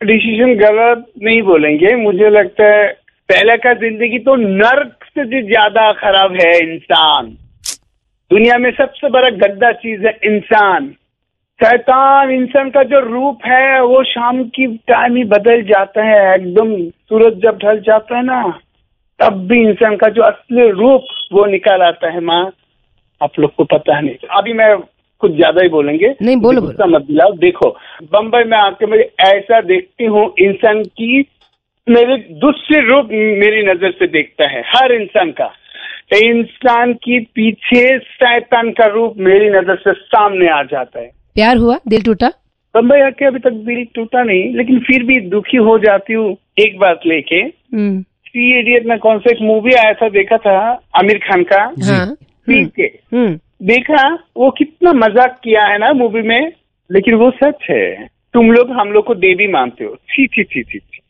डिसीज़न 0.02 0.56
गलत 0.56 1.06
नहीं 1.24 1.42
बोलेंगे। 1.42 1.96
मुझे 1.96 2.30
लगता 2.30 2.64
है 2.64 2.88
पहले 3.30 3.58
का 3.58 3.74
ज़िंदगी 3.74 4.20
तो 4.20 4.36
नर्क 4.36 5.06
से 5.06 5.26
भी 5.26 5.42
ज़्यादा 5.42 5.92
खराब 5.92 6.34
है 6.34 6.74
इंसान। 6.74 7.38
दुनिया 8.32 8.58
में 8.58 8.72
सबसे 8.72 9.10
बड़ा 9.10 9.30
गद्दा 9.30 9.72
चीज़ 9.72 10.06
है 10.06 10.18
इंसान। 10.24 10.96
शैतान 11.60 12.32
इंसान 12.32 12.70
का 12.70 12.84
जो 12.84 13.00
रूप 13.00 13.40
है 13.46 13.82
वो 13.82 14.04
शाम 14.04 14.44
की 14.44 14.68
टाइम 14.78 15.16
ही 15.16 15.24
बदल 15.24 15.62
जाता 15.62 16.04
है 16.04 16.36
एकदम 16.36 16.90
सूरज 16.90 17.34
जब 17.34 17.58
ढल 17.64 17.80
जाता 17.80 18.18
है 18.18 18.24
ना 18.26 18.60
तब 19.22 19.46
भी 19.48 19.60
इंसान 19.62 19.96
का 19.96 20.10
जो 20.10 20.22
असली 20.24 20.70
रूप 20.72 21.06
वो 21.34 21.46
निकाल 21.48 21.82
आता 21.82 22.12
है 22.12 22.20
माँ 22.22 22.44
आप 23.22 23.40
लोग 23.40 23.54
को 23.56 23.64
पता 23.64 23.96
है 23.96 24.02
नहीं। 24.02 24.28
अभी 24.38 24.54
मैं 24.54 24.76
कुछ 25.22 25.32
ज़्यादा 25.32 25.64
ही 25.64 25.70
बोलेंगे। 25.70 26.14
नहीं, 26.22 26.36
बोलो, 26.38 26.62
गुस्सा 26.62 26.86
मत 26.86 27.02
दिलाओ। 27.02 27.32
देखो 27.38 27.70
बम्बई 28.14 28.44
में 28.44 28.58
आके 28.58 28.86
मैं 28.86 29.00
ऐसा 29.28 29.62
देखती 29.64 30.06
हूँ 30.06 30.24
इंसान 30.42 30.84
की 30.84 31.20
मेरे 31.88 32.18
दूसरे 32.42 32.80
रूप 32.88 33.10
मेरी 33.40 33.62
नज़र 33.64 33.92
से 33.92 34.08
देखता 34.10 34.48
है 34.50 34.64
हर 34.68 34.92
इंसान 34.92 35.32
का। 35.32 35.48
तो 36.12 36.18
इंसान 36.28 36.94
की 37.04 37.20
पीछे 37.36 37.88
शैतान 38.00 38.72
का 38.72 38.86
रूप 38.94 39.18
मेरी 39.20 39.50
नज़र 39.50 39.76
से 39.78 39.94
सामने 39.94 40.50
आ 40.50 40.62
जाता 40.64 41.00
है। 41.00 41.10
प्यार 41.36 41.58
हुआ? 41.58 41.78
दिल 41.88 42.02
टूटा? 42.04 42.32
बम्बई 42.76 43.00
आके 43.02 43.26
अभी 43.26 43.40
तक 43.40 43.54
दिल 43.66 43.86
टूटा 43.96 44.24
नहीं 44.24 44.54
लेकिन 44.56 44.80
फिर 44.80 45.04
भी 45.04 45.20
दुखी 45.30 45.58
हो 45.60 45.78
जाती 45.80 46.14
हूँ 46.14 46.36
एक 46.60 46.78
बात 46.80 47.02
लेके। 47.06 47.36
हम्म, 47.36 48.04
थ्री 48.32 48.60
इडियट 48.60 48.86
में 48.86 49.00
कौन 49.00 49.20
सा 49.20 49.32
एक 49.32 49.38
मूवी 49.42 49.74
आया 49.74 49.94
था 49.94 50.10
देखा 50.10 50.38
था? 50.38 50.82
आमिर 50.96 51.18
खान 51.18 51.44
का? 51.44 51.64
हाँ। 51.64 52.16
पी 52.48 52.66
के। 52.66 52.84
हम्म, 52.84 53.40
देखा? 53.64 54.20
वो 54.38 54.52
कितना 54.52 54.94
मज़ाक 54.94 55.40
किया 55.44 55.66
है 55.66 55.78
ना 55.78 55.94
मूवी 55.94 56.22
में। 56.22 56.52
लेकिन 56.92 57.14
वो 57.14 57.32
सच 57.32 57.68
है। 57.70 58.08
तुम 58.34 58.52
लोग 58.52 58.72
हम 58.72 58.92
लोग 58.92 59.06
को 59.06 59.16
देवी 59.16 59.48
मानते 59.48 59.84
हो। 59.84 59.96
छी 59.96 60.28
छी 60.28 60.44
छी 60.44 60.64
छी। 60.64 61.02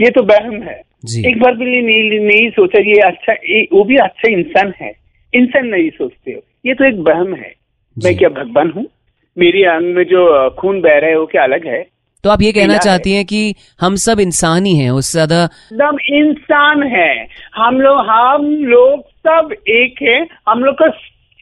ये 0.00 0.10
तो 0.10 0.22
बहम 0.22 0.62
है। 0.62 0.82
एक 1.26 1.40
बार 1.40 1.54
भी 1.54 1.82
नहीं 1.82 2.20
नहीं 2.20 2.50
सोचा 2.50 2.78
ये 2.78 3.00
अच्छा 3.00 3.32
ये, 3.32 3.68
वो 3.72 3.84
भी 3.84 3.96
अच्छा 3.96 4.32
इंसान 4.32 4.72
है। 4.80 4.92
इंसान 5.34 5.66
नहीं 5.66 5.90
सोचते 5.90 6.32
हो। 6.32 6.40
ये 6.66 6.74
तो 6.74 6.84
एक 6.84 7.02
बहम 7.02 7.34
है। 7.34 7.54
मैं 8.04 8.16
क्या 8.16 8.28
भगवान 8.28 8.70
हूँ? 8.70 8.86
मेरी 9.38 9.62
अंग 9.62 9.94
में 9.94 10.04
जो 10.04 10.50
खून 10.50 10.80
बह 10.80 10.98
रहे 10.98 11.10
है 11.10 11.18
वो 11.18 11.26
क्या 11.26 11.42
अलग 11.42 11.66
है? 11.66 11.86
तो 12.24 12.30
आप 12.30 12.42
ये 12.42 12.52
कहना। 12.52 12.76
चाहती 12.78 13.12
हैं 13.12 13.24
कि 13.26 13.54
हम 13.80 13.94
सब 13.98 14.20
इंसान 14.20 14.66
ही 14.66 14.76
हैं 14.76 14.90
उससे 14.92 15.12
ज़्यादा 15.12 15.42
एकदम 15.44 15.98
इंसान 16.16 16.82
है। 16.88 17.12
हम 17.56 17.80
लोग 17.80 17.98
हम 18.08 18.44
लोग 18.66 19.00
सब 19.20 19.54
एक 19.70 20.02
है। 20.02 20.18
हम 20.48 20.64
लोग 20.64 20.74
का 20.74 20.88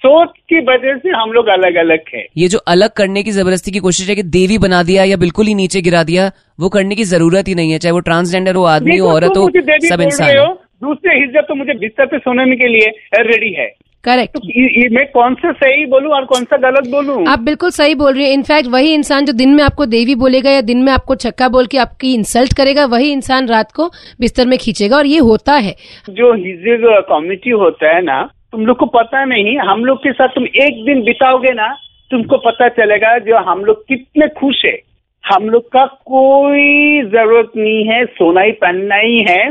सोच 0.02 0.28
की 0.48 0.58
वजह 0.64 0.96
से 0.98 1.10
हम 1.12 1.32
लोग 1.32 1.46
अलग 1.50 1.76
अलग 1.76 2.00
है। 2.14 2.24
ये 2.38 2.48
जो 2.48 2.58
अलग 2.68 2.90
करने 2.96 3.22
की 3.22 3.30
ज़बरदस्ती 3.30 3.70
की 3.72 3.78
कोशिश 3.80 4.08
है 4.08 4.14
कि 4.14 4.22
देवी 4.34 4.58
बना 4.58 4.82
दिया 4.82 5.04
या 5.04 5.16
बिल्कुल 5.16 5.46
ही 5.46 5.54
नीचे 5.54 5.80
गिरा 5.82 6.02
दिया 6.04 6.30
वो 6.58 6.68
करने 6.68 6.94
की 6.94 7.04
ज़रूरत 7.06 7.48
ही 7.48 7.54
नहीं 7.54 7.72
है 7.72 7.78
चाहे 7.78 7.92
वो 7.92 8.00
ट्रांसजेंडर 8.02 8.54
हो 8.54 8.64
आदमी 8.68 8.96
हो 8.98 9.08
औरत 9.10 9.36
हो 9.36 9.48
सब 9.88 10.00
इंसान 10.00 10.36
हो। 10.38 10.46
दूसरे 10.82 11.18
हिज्जत 11.20 11.46
तो 11.48 11.54
मुझे 11.54 11.74
बिस्तर 11.78 12.06
पे 12.06 12.18
सोने 12.20 12.44
के 12.56 12.68
लिए 12.68 12.90
रेडी 13.24 13.52
है 13.54 13.68
करेक्ट 14.04 14.34
तो 14.34 14.40
ये 14.46 14.88
मैं 14.88 15.04
कौन 15.12 15.34
सा 15.34 15.50
सही 15.52 15.84
बोलूँ 15.86 16.10
और 16.12 16.24
कौन 16.24 16.44
सा 16.44 16.56
गलत 16.58 16.88
बोलूँ? 16.90 17.24
आप 17.28 17.38
बिल्कुल 17.40 17.70
सही 17.70 17.94
बोल 17.94 18.12
रही 18.14 18.24
हैं। 18.24 18.32
इनफैक्ट 18.32 18.68
वही 18.68 18.92
इंसान 18.94 19.24
जो 19.24 19.32
दिन 19.32 19.54
में 19.54 19.62
आपको 19.64 19.86
देवी 19.88 20.14
बोलेगा 20.16 20.50
या 20.50 20.60
दिन 20.62 20.82
में 20.82 20.92
आपको 20.92 21.14
छक्का 21.16 21.48
बोल 21.48 21.66
के 21.66 21.78
आपकी 21.78 22.14
इंसल्ट 22.14 22.56
करेगा 22.56 22.84
वही 22.86 23.10
इंसान 23.12 23.48
रात 23.48 23.72
को 23.72 23.88
बिस्तर 24.20 24.46
में 24.46 24.58
खींचेगा 24.58 24.96
और 24.96 25.06
ये 25.06 25.18
होता 25.20 25.54
है। 25.56 25.74
जो 26.10 26.32
हिज्जे 26.34 26.76
कम्युनिटी 27.02 27.50
होता 27.60 27.94
है 27.94 28.02
ना 28.04 28.22
तुम 28.52 28.66
लोग 28.66 28.76
को 28.78 28.86
पता 28.88 29.24
नहीं 29.26 29.56
हम 29.68 29.84
लोग 29.84 29.98
के 29.98 30.12
साथ 30.12 30.28
तुम 30.28 30.44
एक 30.46 30.84
दिन 30.84 31.02
बिताओगे 31.04 31.52
ना 31.54 31.68
तुमको 32.10 32.36
पता 32.40 32.68
चलेगा 32.74 33.16
जो 33.20 33.38
हम 33.50 33.64
लोग 33.64 33.82
कितने 33.84 34.28
खुश 34.38 34.64
है। 34.64 34.78
हम 35.24 35.48
लोग 35.50 35.62
का 35.68 35.84
कोई 36.06 37.02
ज़रूरत 37.06 37.50
नहीं 37.56 37.84
है 37.86 38.04
सोना 38.06 38.40
ही 38.40 38.52
पहनना 38.60 38.96
ही 38.96 39.24
है। 39.28 39.44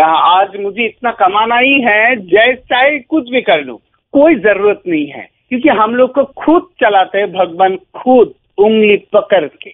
आज 0.00 0.48
मुझे 0.60 0.84
इतना 0.84 1.10
कमाना 1.10 1.58
ही 1.58 1.80
है 1.80 2.16
जैसा 2.16 2.84
ही 2.84 2.98
कुछ 2.98 3.30
भी 3.30 3.40
कर 3.40 3.64
लूँ। 3.64 3.78
कोई 4.12 4.34
ज़रूरत 4.34 4.82
नहीं 4.88 5.06
है 5.06 5.28
क्योंकि 5.48 5.68
हम 5.68 5.94
लोग 5.94 6.14
को 6.14 6.24
खुद 6.24 6.62
चलाते 6.80 7.18
हैं 7.18 7.32
भगवान 7.32 7.76
खुद 7.76 8.34
उंगली 8.58 8.96
पकड़ 8.96 9.46
के। 9.46 9.70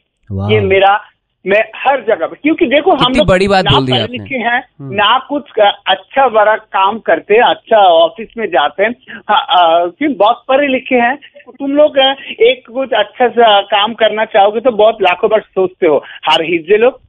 ये 0.52 0.60
मेरा 0.60 1.00
मैं 1.46 1.62
हर 1.76 2.00
जगह 2.00 2.26
पे 2.26 2.36
क्योंकि 2.42 2.66
देखो 2.66 2.90
हम 2.90 3.12
लोग 3.18 3.26
बड़ी 3.28 3.48
बात 3.48 3.64
बोल 3.64 3.86
दी 3.86 3.92
आपने। 4.02 4.18
लिखे 4.18 4.36
हैं 4.36 4.62
ना 4.94 5.18
कुछ 5.18 5.50
का- 5.50 5.74
अच्छा 5.86 6.28
बड़ा 6.28 6.56
काम 6.56 6.98
करते 6.98 7.34
हैं 7.34 7.42
अच्छा 7.42 7.76
ऑफ़िस 7.76 8.28
में 8.38 8.46
जाते 8.46 8.84
हैं। 8.84 8.90
हाँ, 9.30 9.46
आ, 9.50 9.86
क्यों 9.86 10.14
बहुत 10.14 10.44
पढ़े 10.48 10.68
लिखे 10.68 10.94
हैं। 10.94 11.16
तुम 11.58 11.72
लोग 11.72 11.98
एक 12.40 12.70
कुछ 12.74 12.90
अच्छा 12.92 13.28
सा 13.28 13.60
काम 13.60 13.94
करना 13.94 14.24
चाहोगे 14.24 14.60
तो 14.60 14.70
बहुत 14.70 15.02
लाखों 15.02 15.30
बार 15.30 15.40
सोचते 15.40 15.86
हो 15.86 16.04
हर 16.30 16.42
हिज्जे 16.44 16.76
लोग 16.76 17.00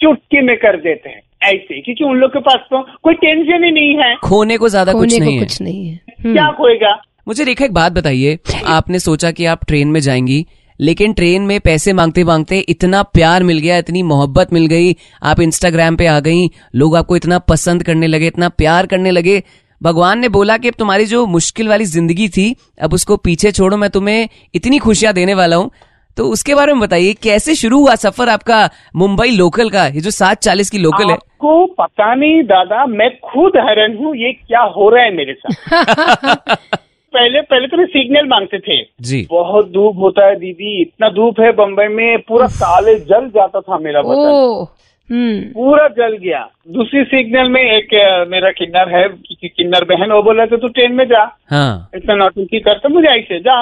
चुटकी 0.00 0.40
में 0.40 0.56
कर 0.56 0.76
देते 0.76 1.08
हैं। 1.08 1.22
ऐसे 1.42 1.80
क्योंकि 1.80 2.04
उन 2.04 2.16
लोग 2.16 2.30
के 2.30 2.40
पास 2.40 2.60
तो 2.70 2.80
कोई 3.02 3.14
टेंशन 3.16 3.64
ही 3.64 3.70
नहीं 3.72 3.96
है। 3.96 4.14
खोने 4.24 4.56
को 4.56 4.68
ज़्यादा 4.68 4.92
कुछ 4.92 5.10
नहीं 5.10 5.20
को 5.20 5.30
है। 5.30 5.38
कुछ 5.38 5.60
नहीं 5.62 5.86
है। 5.86 5.94
हम्म, 5.94 6.32
क्या 6.32 6.50
खोएगा 6.52 6.94
मुझे 7.28 7.44
रेखा 7.44 7.64
एक 7.64 7.72
बात 7.74 7.92
बताइए 7.92 8.38
आपने 8.68 8.98
सोचा 9.00 9.30
कि 9.30 9.44
आप 9.46 9.64
ट्रेन 9.66 9.88
में 9.88 10.00
जाएँगी 10.00 10.44
लेकिन 10.80 11.12
ट्रेन 11.12 11.42
में 11.42 11.58
पैसे 11.60 11.92
मांगते 11.92 12.24
मांगते 12.24 12.58
इतना 12.68 13.02
प्यार 13.02 13.42
मिल 13.42 13.58
गया 13.58 13.76
इतनी 13.78 14.02
मोहब्बत 14.04 14.52
मिल 14.52 14.66
गई 14.66 14.94
आप 15.22 15.40
इंस्टाग्राम 15.40 15.96
पे 15.96 16.06
आ 16.06 16.18
गई 16.20 16.46
लोग 16.74 16.96
आपको 16.96 17.16
इतना 17.16 17.38
पसंद 17.48 17.82
करने 17.82 18.06
लगे 18.06 18.26
इतना 18.26 18.48
प्यार 18.48 18.86
करने 18.86 19.10
लगे। 19.10 19.42
भगवान 19.80 20.18
ने 20.18 20.28
बोला 20.28 20.56
कि 20.56 20.68
अब 20.68 20.74
तुम्हारी 20.78 21.06
जो 21.06 21.24
मुश्किल 21.26 21.68
वाली 21.68 21.84
ज़िंदगी 21.84 22.28
थी 22.28 22.54
अब 22.80 22.94
उसको 22.94 23.16
पीछे 23.18 23.52
छोड़ो 23.52 23.76
मैं 23.76 23.90
तुम्हें 23.90 24.28
इतनी 24.54 24.78
खुशियाँ 24.78 25.12
देने 25.14 25.34
वाला 25.34 25.56
हूँ। 25.56 25.70
तो 26.16 26.24
उसके 26.24 26.54
बारे 26.54 26.72
में 26.72 26.80
बताइए 26.80 27.12
कैसे 27.12 27.54
शुरू 27.54 27.80
हुआ 27.80 27.94
सफ़र 27.94 28.28
आपका 28.28 28.70
मुंबई 28.96 29.30
लोकल 29.30 29.70
का? 29.70 29.86
ये 29.86 30.00
जो 30.00 30.10
सात 30.10 30.38
चालीस 30.38 30.70
की 30.70 30.78
लोकल 30.78 31.04
है। 31.04 31.12
आपको 31.12 31.66
पता 31.66 32.14
नहीं 32.14 32.42
दादा 32.42 32.86
मैं 32.86 33.10
खुद 33.18 33.52
हैरान 33.56 33.96
हूँ 33.96 34.16
ये 34.16 34.32
क्या 34.32 34.60
हो 34.60 34.88
रहा 34.88 35.04
है 35.04 35.14
मेरे 35.14 35.34
साथ। 35.34 36.56
पहले 37.14 37.40
पहले 37.40 37.66
तो 37.66 37.76
मैं 37.76 37.86
सिग्नल 37.86 38.28
मांगते 38.28 38.58
थे। 38.58 38.86
जी। 39.00 39.26
बहुत 39.30 39.70
धूप 39.70 39.98
होता 39.98 40.26
है 40.26 40.36
दीदी 40.36 40.80
इतना 40.82 41.08
धूप 41.08 41.40
है 41.40 41.52
बम्बई 41.52 41.86
में 41.86 42.18
पूरा 42.18 42.46
काले 42.46 42.94
जल 42.94 43.28
जाता 43.28 43.60
था 43.60 43.78
मेरा 43.78 44.00
हम्म 44.00 44.66
पूरा 45.12 45.88
जल 45.88 46.16
गया। 46.16 46.48
दूसरी 46.68 47.04
सिग्नल 47.04 47.48
में 47.48 47.62
एक 47.62 47.88
मेरा 48.28 48.50
किन्नर 48.50 48.96
है 48.96 49.08
कि- 49.08 49.50
किन्नर 49.56 49.84
बहन 49.84 50.10
वो 50.10 50.22
बोला 50.22 50.46
तो 50.46 50.56
तू 50.56 50.68
ट्रेन 50.68 50.92
में 50.92 51.04
जा। 51.04 51.38
हाँ। 51.50 51.90
इतना 51.94 52.14
नौटंकी 52.14 52.60
करता 52.60 52.88
मुझे 52.88 53.08
ऐसे 53.08 53.38
जा। 53.40 53.52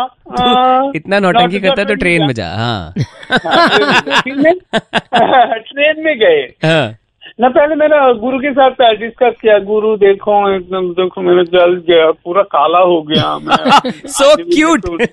आ, 0.40 0.90
इतना 0.96 1.18
नौटंकी 1.18 1.60
करता 1.60 1.82
है 1.82 1.88
तो 1.88 1.94
ट्रेन 1.94 2.26
में 2.26 2.34
जा 2.34 2.48
हाँ। 2.48 2.94
हाँ, 3.30 3.68
ट्रेन 5.68 6.04
में 6.04 6.18
गए। 6.18 6.68
हाँ। 6.68 6.96
ना 7.40 7.48
पहले 7.48 7.74
मेरा 7.74 8.12
गुरु 8.12 8.38
के 8.38 8.52
साथ 8.52 8.94
डिस्कस 8.94 9.34
किया 9.42 9.58
गुरु 9.58 9.96
देखो 9.96 10.56
एकदम 10.56 10.90
देखो 10.90 11.20
मेरा 11.20 11.42
जल 11.42 11.82
गया 11.88 12.10
पूरा 12.10 12.42
काला 12.42 12.78
हो 12.78 13.02
गया 13.02 13.38
मैं। 13.44 13.90
So 13.90 14.36
cute. 14.40 15.08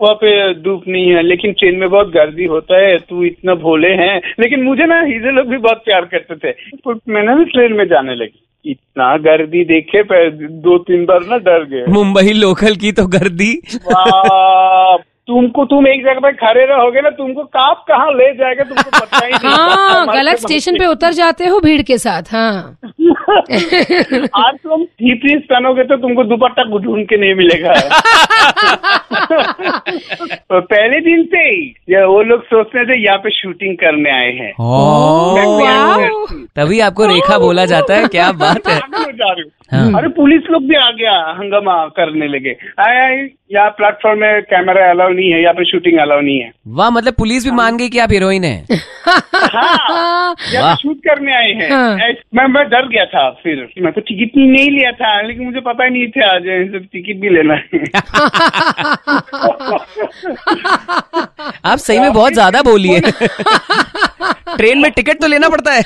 वहाँ 0.00 0.14
पे 0.14 0.54
धूप 0.54 0.82
नहीं 0.88 1.10
है 1.10 1.22
लेकिन 1.22 1.52
ट्रेन 1.52 1.76
में 1.76 1.90
बहुत 1.90 2.08
गर्दी 2.08 2.44
होता 2.44 2.78
है 2.78 2.98
तू 2.98 3.24
इतना 3.24 3.54
भोले 3.54 3.88
हैं। 3.88 4.20
लेकिन 4.40 4.62
मुझे 4.62 4.86
ना 4.86 5.00
हिजे 5.00 5.30
लोग 5.30 5.46
भी 5.46 5.56
बहुत 5.56 5.82
प्यार 5.84 6.04
करते 6.04 6.34
थे। 6.34 6.52
तो 6.52 7.00
मैंने 7.08 7.34
भी 7.34 7.44
ट्रेन 7.44 7.72
में 7.72 7.88
जाने 7.88 8.14
लगी। 8.14 8.42
इतना 8.70 9.16
गर्दी 9.16 9.64
देखे 9.64 10.30
दो 10.48 10.78
तीन 10.78 11.04
बार 11.04 11.20
ना 11.20 11.36
डर 11.38 11.64
गए। 11.64 11.84
मुंबई 11.88 12.32
लोकल 12.32 12.74
की 12.74 12.92
तो 12.92 13.06
गर्दी। 13.06 13.60
तुमको 15.28 15.64
तुम 15.64 15.86
एक 15.88 16.02
जगह 16.02 16.20
पे 16.20 16.32
खड़े 16.32 16.64
रहोगे 16.66 17.00
ना 17.00 17.10
तुमको 17.10 17.44
काप 17.44 17.84
कहाँ 17.88 18.10
ले 18.10 18.32
जाएगा 18.34 18.64
तुमको 18.64 18.90
पता 18.90 19.26
ही 19.26 19.32
नहीं 19.32 19.54
हाँ 19.54 20.06
गलत 20.06 20.36
स्टेशन 20.36 20.78
पे 20.78 20.86
उतर 20.86 21.12
जाते 21.12 21.46
हो 21.46 21.60
भीड़ 21.60 21.82
के 21.82 21.98
साथ 21.98 22.22
हाँ। 22.32 22.78
आज 24.36 24.54
तुम 24.54 24.84
थ्री 24.84 25.14
पीस 25.14 25.42
पहनोगे 25.42 25.84
तो 25.84 25.96
तुमको 25.96 26.24
दुपट्टा 26.24 26.62
ढूंढ 26.62 27.04
के 27.06 27.16
नहीं 27.16 27.34
मिलेगा। 27.34 27.72
तो 30.34 30.60
पहले 30.72 31.00
दिन 31.00 31.24
से 31.24 31.38
ही 31.38 31.74
ये 31.90 32.04
वो 32.04 32.22
लोग 32.22 32.44
सोचते 32.44 32.84
थे 32.84 33.04
यहाँ 33.04 33.18
पे 33.18 33.30
शूटिंग 33.30 33.76
करने 33.76 34.10
आए 34.10 34.30
हैं। 34.32 34.52
तभी 36.56 36.80
आपको 36.80 37.06
रेखा 37.06 37.38
बोला 37.38 37.64
जाता 37.64 37.94
है 37.94 38.06
क्या 38.06 38.32
बात 38.32 38.68
है। 38.68 38.80
हो। 39.72 39.76
हूँ 39.76 39.92
हाँ। 39.92 40.00
अरे 40.00 40.08
पुलिस 40.16 40.42
लोग 40.50 40.62
भी 40.68 40.74
आ 40.76 40.90
गया 40.90 41.12
हंगामा 41.38 41.86
करने 41.96 42.26
लगे। 42.28 42.56
आए 42.80 42.98
आए 43.00 43.28
यहाँ 43.52 43.70
प्लेटफॉर्म 43.70 44.20
में 44.20 44.42
कैमरा 44.42 44.90
अलाउ 44.90 45.08
नहीं 45.08 45.32
है 45.32 45.42
यहाँ 45.42 45.54
पे 45.54 45.64
शूटिंग 45.64 45.98
अलाउ 46.00 46.20
नहीं 46.20 46.40
है। 46.40 46.52
वाह 46.76 46.90
मतलब 46.90 47.14
पुलिस 47.14 47.44
भी 47.44 47.50
मान 47.50 47.76
गई 47.76 47.88
कि 47.88 47.98
आप 47.98 48.12
हीरोइन 48.12 48.44
हैं। 48.44 48.66
हाँ 49.46 50.34
शूट 50.76 50.98
करने 50.98 51.34
आए 51.34 51.52
हैं। 51.52 51.70
हाँ। 51.70 51.96
मैं 52.34 52.46
मैं 52.48 52.68
डर 52.68 52.88
गया 52.88 53.04
था 53.04 53.30
फिर। 53.42 53.68
मैं 53.82 53.92
तो 53.92 54.00
टिकट 54.00 54.36
नहीं 54.36 54.70
लिया 54.70 54.92
था 54.92 55.22
लेकिन 55.22 55.46
मुझे 55.46 55.60
पता 55.60 55.84
ही 55.84 55.90
नहीं 55.90 56.08
था 56.08 56.34
आज 56.34 56.42
टिकट 56.92 57.20
भी 57.20 57.28
लेना 57.28 57.54
है। 57.54 57.84
आप 61.64 61.78
सही 61.78 61.98
में 61.98 62.12
बहुत 62.12 62.32
ज़्यादा 62.32 62.62
बोलिए। 62.62 63.00
ट्रेन 64.56 64.78
में 64.78 64.90
टिकट 64.90 65.20
तो 65.20 65.26
लेना 65.26 65.48
पड़ता 65.48 65.72
है। 65.72 65.82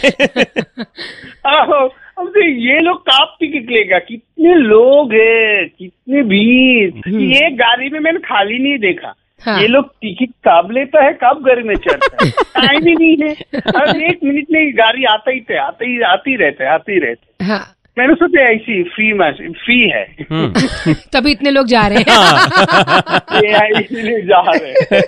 आहो, 1.47 1.95
अब 2.21 2.29
तो 2.29 2.41
ये 2.45 2.79
लोग 2.79 3.01
काप 3.01 3.37
टिकट 3.41 3.71
लेगा। 3.71 3.99
कितने 3.99 4.55
लोग 4.55 5.13
हैं 5.13 5.69
कितने 5.79 6.23
भीड़। 6.23 7.09
ये 7.09 7.51
गाड़ी 7.51 7.91
में 7.91 8.01
मैंने 8.01 8.19
खाली 8.19 8.59
नहीं 8.59 8.79
देखा। 8.79 9.15
हाँ। 9.47 9.61
ये 9.61 9.67
लोग 9.67 9.89
टिकट 9.89 10.33
कब 10.49 10.69
लेता 10.73 11.05
है 11.05 11.13
कब 11.13 11.43
गाड़ी 11.47 11.63
में 11.63 11.75
चढ़ता 11.75 12.25
है? 12.25 12.31
टाइम 12.57 12.87
ही 12.87 12.95
नहीं 12.95 13.29
है। 13.29 13.33
हर 13.57 14.03
एक 14.03 14.19
मिनट 14.25 14.47
में 14.51 14.61
ही 14.61 14.73
गाड़ी 14.73 15.05
आता 15.05 15.31
ही 15.31 15.41
थे 15.41 15.59
आते 15.59 15.87
ही 15.87 16.01
आती 16.01 16.37
रहते 16.37 16.65
आती 16.65 16.99
रहते। 16.99 17.45
हाँ। 17.45 17.77
मैंने 17.99 18.15
सोचा 18.15 18.41
ऐसी 18.41 18.83
फ्री 18.83 19.13
में 19.13 19.33
फ्री 19.53 19.89
है। 19.89 20.17
हम्म। 20.31 20.93
तभी 20.93 21.33
इतने 21.33 21.51
लोग 21.51 21.67
जा 21.67 21.87
रहे 21.87 21.99
हैं। 21.99 22.05
ये 23.45 23.81
इसलिए 23.81 24.21
जा 24.21 24.41
रहे 24.41 24.71
हैं। 24.71 25.01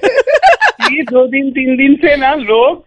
ये 0.96 1.02
दो 1.02 1.26
दिन 1.26 1.50
तीन 1.50 1.76
दिन 1.76 1.94
से 1.94 2.16
ना 2.16 2.34
लोग 2.34 2.84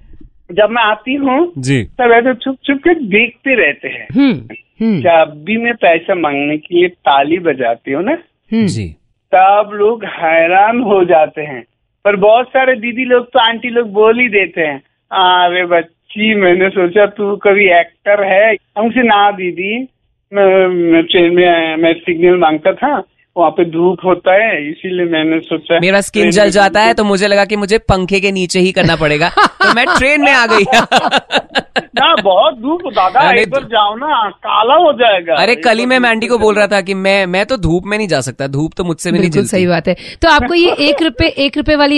जब 0.51 0.69
मैं 0.69 0.83
आती 0.83 1.13
हूँ 1.15 1.51
जी। 1.57 1.83
तब 1.83 2.11
ऐसे 2.11 2.33
छुप 2.33 2.57
छुप 2.65 2.77
के 2.77 2.93
देखते 2.93 3.55
रहते 3.55 3.87
हैं। 3.87 4.07
हम्म 4.15 4.55
हम्म। 4.81 4.99
जब 5.01 5.41
भी 5.45 5.57
मैं 5.57 5.73
पैसा 5.73 6.15
मांगने 6.15 6.57
के 6.57 6.75
लिए 6.75 6.87
ताली 6.87 7.39
बजाती 7.39 7.91
हूँ 7.91 8.03
ना 8.03 8.17
हम्म। 8.51 8.65
जी। 8.65 8.87
तब 9.35 9.71
लोग 9.73 10.05
हैरान 10.05 10.79
हो 10.81 11.03
जाते 11.05 11.41
हैं। 11.41 11.63
पर 12.05 12.15
बहुत 12.15 12.47
सारे 12.47 12.75
दीदी 12.75 13.05
लोग 13.05 13.25
तो 13.31 13.39
आंटी 13.39 13.69
लोग 13.69 13.91
बोल 13.93 14.19
ही 14.19 14.27
देते 14.29 14.61
हैं 14.61 14.81
अरे 15.11 15.65
बच्ची 15.65 16.33
मैंने 16.35 16.69
सोचा 16.69 17.05
तू 17.05 17.35
कभी 17.35 17.65
एक्टर 17.65 18.23
है। 18.23 18.55
हमसे 18.77 19.03
ना 19.03 19.31
दीदी 19.31 19.87
मैं 20.33 20.67
मैं 20.67 21.03
ट्रेन 21.03 21.33
में 21.35 21.75
मैं 21.75 21.93
सिग्नल 21.93 22.37
माँगता 22.37 22.73
था 22.73 23.03
वहाँ 23.37 23.51
पे 23.51 23.65
धूप 23.65 23.97
होता 24.05 24.33
है 24.33 24.71
इसीलिए 24.71 25.05
मैंने 25.05 25.39
सोचा 25.39 25.79
मेरा 25.79 26.01
स्किन 26.01 26.31
जल 26.31 26.49
जाता 26.49 26.81
है 26.81 26.93
तो 26.93 27.03
मुझे 27.03 27.27
लगा 27.27 27.45
कि 27.45 27.55
मुझे 27.55 27.77
पंखे 27.77 28.19
के 28.19 28.31
नीचे 28.31 28.59
ही 28.59 28.71
करना 28.71 28.95
पड़ेगा। 28.95 29.29
तो 29.45 29.73
मैं 29.73 29.85
ट्रेन 29.97 30.21
में 30.21 30.31
आ 30.31 30.45
गई। 30.45 30.63
ना 31.77 32.15
बहुत 32.15 32.53
धूप 32.53 32.81
दादा 32.93 33.19
अरे 33.19 33.41
इधर 33.41 33.63
जाओ 33.63 33.95
ना 33.95 34.29
काला 34.29 34.73
हो 34.73 34.93
जाएगा। 34.93 35.35
अरे 35.35 35.55
कल 35.55 35.77
ही 35.77 35.85
मैं 35.85 35.99
मैंडी 35.99 36.27
को 36.27 36.37
बोल 36.37 36.55
रहा 36.55 36.67
था 36.67 36.81
कि 36.81 36.93
मैं 36.93 37.25
मैं 37.25 37.45
तो 37.45 37.57
धूप 37.57 37.83
में 37.85 37.97
नहीं 37.97 38.07
जा 38.07 38.21
सकता। 38.21 38.47
धूप 38.47 38.71
तो 38.77 38.83
मुझसे 38.83 39.11
भी 39.11 39.19
नहीं 39.19 39.43
सही 39.43 39.67
बात 39.67 39.87
है। 39.87 39.95
तो 40.21 40.29
आपको 40.29 40.53
ये 40.53 40.71
एक 40.71 41.01
रुपए 41.01 41.27
एक 41.27 41.57
रुपए 41.57 41.75
वाली 41.75 41.97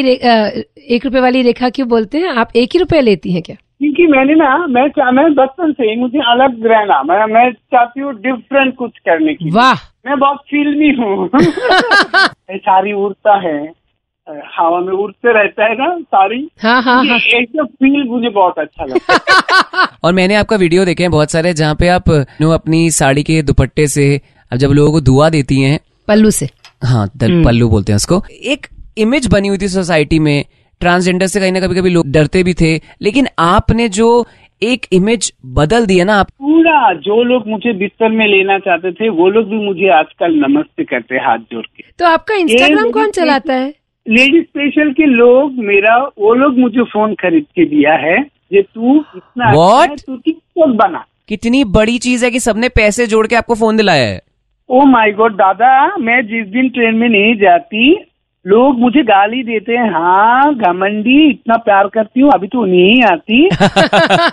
एक 0.90 1.06
रुपए 1.06 1.20
वाली 1.20 1.42
रेखा 1.42 1.70
क्यों 1.70 1.88
बोलते 1.88 2.18
हैं? 2.18 2.30
आप 2.30 2.50
एक 2.56 2.70
ही 2.74 2.80
रुपए 2.80 3.02
लेती 3.02 3.34
हैं 3.34 3.42
क्या? 3.42 3.56
क्योंकि 3.82 4.06
मैंने 4.08 4.36
ना 4.36 4.56
मैं 4.68 4.88
चा- 4.90 5.12
मैं 5.14 5.26
बचपन 5.36 5.72
से 5.72 5.84
ही 5.90 5.96
मुझे 6.02 6.20
अलग 6.32 6.66
रहना 6.68 7.02
मैं 7.10 7.26
मैं 7.34 7.52
चाहती 7.74 8.02
हूँ 8.02 8.14
डिफरेंट 8.22 8.76
कुछ 8.76 8.98
करने 9.00 9.34
की 9.34 9.50
वाह! 9.50 9.74
मैं 10.08 10.20
बहुत 10.20 10.38
फिल्मी 10.50 10.90
हूँ। 11.00 11.30
ये 12.52 12.58
सारी 12.58 12.94
उड़ता 12.94 13.36
है 13.48 13.58
हवा 14.58 14.80
में 14.80 14.94
उड़ते 14.94 15.34
रहता 15.34 15.66
है 15.66 15.76
ना 15.76 15.88
सारी। 16.16 16.40
हाँ 16.64 16.82
हाँ 16.82 16.96
हाँ। 17.06 17.18
ये 17.18 17.38
एक 17.40 17.62
फील 17.66 18.04
मुझे 18.10 18.30
बहुत 18.30 18.60
अच्छा 18.60 18.86
लगता 18.86 19.14
है। 19.14 19.88
और 20.04 20.14
मैंने 20.14 20.36
आपका 20.36 20.56
वीडियो 20.56 20.86
देखे 20.86 21.04
हैं 21.04 21.12
बहुत 21.12 21.32
सारे 21.32 21.54
जहाँ 21.54 21.76
पे 21.76 21.88
आप 21.88 22.10
नो 22.42 22.50
अपनी 22.52 22.90
साड़ी 22.92 23.24
के 23.24 23.42
दुपट्टे 23.42 23.88
से 23.88 24.10
अब 24.52 24.58
जब 24.58 24.70
लोगों 24.70 24.92
को 24.92 25.02
दुआ 25.02 25.30
देती 25.30 25.62
हैं। 25.62 25.80
पल्लू 26.08 26.32
से। 26.32 26.50
हाँ 26.86 27.08
पल्लू 27.24 27.70
बोलते 27.70 27.92
हैं 27.92 27.96
उसको। 27.96 28.22
एक 28.44 28.68
इमेज 28.98 29.28
बनी 29.28 29.48
हुई 29.48 29.58
थी 29.58 29.68
सोसाइटी 29.68 30.20
में 30.20 30.46
ट्रांसजेंडर 30.80 31.28
से 31.28 31.40
कहीं 31.40 31.52
ना 31.52 31.60
कभी 31.60 31.76
कभी 31.76 31.90
लोग 31.90 32.12
डरते 32.12 32.44
भी 32.44 32.54
थे 32.54 32.76
लेकिन 33.02 33.28
आपने 33.40 33.90
जो 33.90 34.26
एक 34.64 34.86
इमेज 34.94 35.34
बदल 35.46 35.86
दी 35.86 35.98
है 35.98 36.04
ना 36.04 36.16
आप 36.16 36.28
पूरा 36.30 36.94
जो 36.94 37.24
लोग 37.24 37.48
मुझे 37.48 37.74
बिस्तर 37.74 38.10
में 38.10 38.28
लेना 38.28 38.60
चाहते 38.60 38.92
थे 38.92 39.10
वो 39.10 39.30
लोग 39.30 39.50
भी 39.50 39.56
मुझे 39.56 39.90
आजकल 39.90 40.34
नमस्ते 40.36 40.84
करते 40.84 41.16
हैं 41.16 41.26
हाथ 41.26 41.38
जोड़ 41.38 41.66
के। 41.66 41.84
तो 42.00 42.06
आपका 42.06 42.36
इंस्टाग्राम 42.36 42.92
कौन 42.92 43.12
चलाता 43.12 43.54
है? 43.54 43.74
लेडी 44.10 44.42
स्पेशल 44.42 44.92
के 44.92 45.06
लोग 45.06 45.54
मेरा 45.54 45.98
वो 45.98 46.34
लोग 46.34 46.58
मुझे 46.58 46.84
फ़ोन 46.84 47.14
खरीद 47.14 47.44
के 47.44 47.66
दिया 47.66 47.94
है। 47.94 48.18
ये 48.54 48.62
तू 48.62 48.96
इतना 48.96 49.46
अच्छा 49.46 49.78
What? 49.78 49.90
है, 49.90 49.96
तू 49.96 50.16
टिकटॉक 50.16 50.70
बना। 50.70 51.06
कितनी 51.28 51.64
बड़ी 51.64 51.98
चीज़ 51.98 52.26
है 52.26 52.32
कि 52.32 52.40
सबने 52.40 52.70
पैसे 52.70 53.08
जोड़ 53.08 53.28
के 53.28 53.36
आपको 53.36 53.56
फ़ोन 53.56 53.78
दिलाया 53.78 54.08
है। 54.08 54.22
ओ 54.70 54.84
माय 54.86 55.12
गॉड 55.12 55.34
दादा 55.34 55.98
मैं 55.98 56.22
जिस 56.28 56.48
दिन 56.48 56.70
ट्रेन 56.70 56.96
में 56.96 57.10
नहीं 57.10 57.36
जाती 57.36 57.96
लोग 58.48 58.80
मुझे 58.80 59.02
गाली 59.04 59.44
देते 59.44 59.74
हैं 59.74 59.90
हाँ 59.94 60.54
घमंडी 60.56 61.30
इतना 61.30 61.56
प्यार 61.58 61.88
करती 61.88 62.22
हूँ 62.22 62.32
अभी 62.34 62.48
तो 62.48 62.66
नहीं 62.66 63.04
आती। 63.04 63.50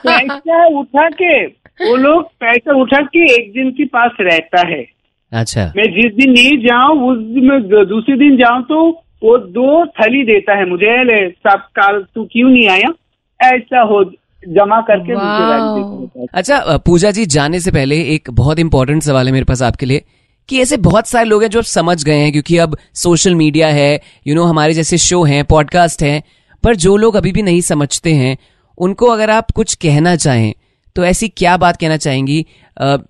पैसा 0.06 0.66
उठा 0.78 1.08
के 1.08 1.46
वो 1.46 1.96
लोग 1.96 2.22
पैसा 2.40 2.80
उठा 2.80 3.00
के 3.14 3.24
एक 3.34 3.52
दिन 3.52 3.70
के 3.70 3.84
पास 3.84 4.10
रहता 4.20 4.66
है। 4.68 4.84
अच्छा। 5.32 5.72
मैं 5.76 5.84
जिस 5.92 6.12
दिन 6.14 6.32
नहीं 6.32 6.58
जाऊँ 6.58 7.10
उस 7.10 7.18
दिन 7.18 7.44
मैं 7.44 7.62
दूसरे 7.88 8.16
दिन 8.16 8.36
जाऊँ 8.36 8.62
तो 8.62 8.90
वो 9.24 9.36
दो 9.38 9.84
थली 9.86 10.22
देता 10.24 10.56
है 10.56 10.68
मुझे 10.70 11.02
ले 11.04 11.28
सब 11.30 11.60
काल 11.78 12.04
तू 12.14 12.24
क्यों 12.32 12.50
नहीं 12.50 12.68
आया? 12.68 12.92
ऐसा 13.40 13.80
हो 13.80 14.04
जमा 14.48 14.80
करके 14.80 15.14
मुझे। 15.14 16.26
अच्छा 16.34 16.76
पूजा 16.76 17.10
जी 17.10 17.26
जाने 17.26 17.60
से 17.60 17.70
पहले 17.70 17.96
एक 18.14 18.30
बहुत 18.30 18.58
इंपॉर्टेंट 18.58 19.02
सवाल 19.02 19.26
है 19.26 19.32
मेरे 19.32 19.44
पास 19.44 19.62
आपके 19.62 19.86
लिए। 19.86 20.02
कि 20.48 20.60
ऐसे 20.60 20.76
बहुत 20.76 21.06
सारे 21.06 21.24
लोग 21.24 21.42
हैं 21.42 21.50
जो 21.50 21.58
अब 21.58 21.64
समझ 21.64 22.04
गए 22.04 22.18
हैं 22.18 22.32
क्योंकि 22.32 22.58
अब 22.58 22.76
सोशल 22.94 23.34
मीडिया 23.34 23.68
है 23.68 23.94
यू 23.94 23.98
you 24.26 24.34
नो 24.34 24.40
know, 24.40 24.50
हमारे 24.50 24.74
जैसे 24.74 24.98
शो 24.98 25.24
हैं 25.24 25.44
पॉडकास्ट 25.44 26.02
हैं 26.02 26.22
पर 26.62 26.76
जो 26.76 26.96
लोग 26.96 27.14
अभी 27.14 27.32
भी 27.32 27.42
नहीं 27.42 27.60
समझते 27.60 28.12
हैं 28.12 28.38
उनको 28.78 29.06
अगर 29.06 29.30
आप 29.30 29.50
कुछ 29.50 29.74
कहना 29.74 30.16
चाहें 30.16 30.54
तो 30.96 31.04
ऐसी 31.04 31.28
क्या 31.28 31.56
बात 31.56 31.76
कहना 31.76 31.96
चाहेंगी? 31.96 32.46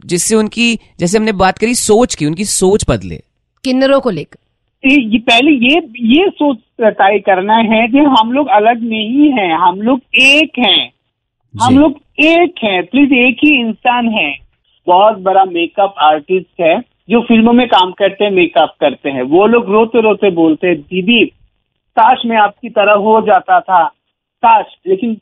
जिससे 0.06 0.34
उनकी 0.34 0.74
जैसे 0.74 1.18
हमने 1.18 1.32
बात 1.32 1.58
करी 1.58 1.74
सोच 1.74 2.14
की 2.14 2.26
उनकी 2.26 2.44
सोच 2.44 2.84
बदले। 2.88 3.20
किन्नरों 3.64 4.00
को 4.00 4.10
लेकर। 4.10 4.90
ये 4.90 5.12
ये 5.12 5.18
पहले 5.18 5.50
ये 5.50 5.80
ये 6.16 6.30
सोच 6.30 6.58
तय 6.80 7.18
करना 7.18 7.56
है 7.56 7.88
कि 7.88 7.98
हम 7.98 8.32
लोग 8.32 8.48
अलग 8.48 8.82
नहीं 8.82 9.30
हैं 9.30 9.54
हम 9.56 9.82
लोग 9.82 10.00
एक 10.14 10.58
हैं। 10.58 10.92
हम 11.62 11.78
लोग 11.78 12.00
एक 12.18 12.54
हैं 12.64 12.82
प्लीज़ 12.86 13.12
एक 13.12 13.36
ही 13.44 13.60
इंसान 13.60 14.08
है। 14.08 14.36
बहुत 14.86 15.18
बड़ा 15.18 15.44
मेकअप 15.44 15.94
आर्टिस्ट 15.98 16.60
है। 16.60 16.93
जो 17.08 17.20
फ़िल्मों 17.20 17.52
में 17.52 17.66
काम 17.68 17.90
करते 17.92 18.24
हैं 18.24 18.30
मेकअप 18.32 18.74
करते 18.80 19.10
हैं 19.10 19.22
वो 19.30 19.46
लोग 19.46 19.70
रोते 19.70 20.00
रोते 20.02 20.30
बोलते 20.34 20.66
हैं 20.66 20.76
दीदी 20.76 21.24
काश 21.96 22.22
मैं 22.26 22.36
आपकी 22.36 22.68
तरह 22.70 22.92
हो 23.02 23.20
जाता 23.26 23.60
था 23.60 23.84
काश 24.42 24.74
लेकिन 24.86 25.16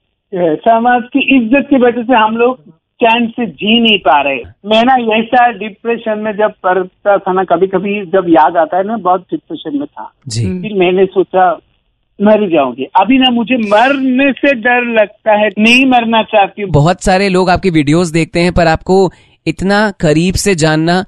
समाज 0.63 1.03
की 1.13 1.21
इज़्ज़त 1.37 1.67
की 1.71 1.79
वजह 1.79 2.03
से 2.03 2.15
हम 2.15 2.37
लोग 2.37 2.61
चैन 3.01 3.27
से 3.29 3.47
जी 3.47 3.81
नहीं 3.81 3.99
पा 3.99 4.21
रहे। 4.23 4.43
मैं 4.65 4.83
ना 4.85 4.95
ऐसा 5.17 5.47
डिप्रेशन 5.53 6.19
में 6.19 6.31
जब 6.33 6.53
पड़ता 6.63 7.17
था 7.19 7.33
ना 7.33 7.45
कभी 7.45 7.67
कभी 7.67 7.95
जब 8.07 8.27
याद 8.29 8.57
आता 8.57 8.77
है 8.77 8.87
ना 8.87 8.97
बहुत 8.99 9.27
डिप्रेशन 9.31 9.79
में 9.79 9.87
था। 9.87 10.05
फिर 10.29 10.75
मैंने 10.81 11.07
सोचा 11.07 11.51
मर 12.19 12.49
जाऊँगी। 12.51 12.85
अभी 13.01 13.19
ना 13.19 13.31
मुझे 13.31 13.57
मरने 13.65 14.31
से 14.33 14.55
डर 14.57 14.85
लगता 14.93 15.33
है 15.35 15.49
नहीं 15.59 15.85
मरना 15.87 16.23
चाहती 16.25 16.63
हूँ। 16.63 16.71
बहुत 16.73 17.03
सारे 17.03 17.29
लोग 17.29 17.51
आपकी 17.51 17.71
वीडियोस 17.73 18.13
देखते 18.13 18.41
हैं 18.41 18.53
पर 18.53 18.67
आपको 18.69 19.07
इतना 19.47 19.91
करीब 20.01 20.35
से 20.35 20.55
जानना 20.55 21.05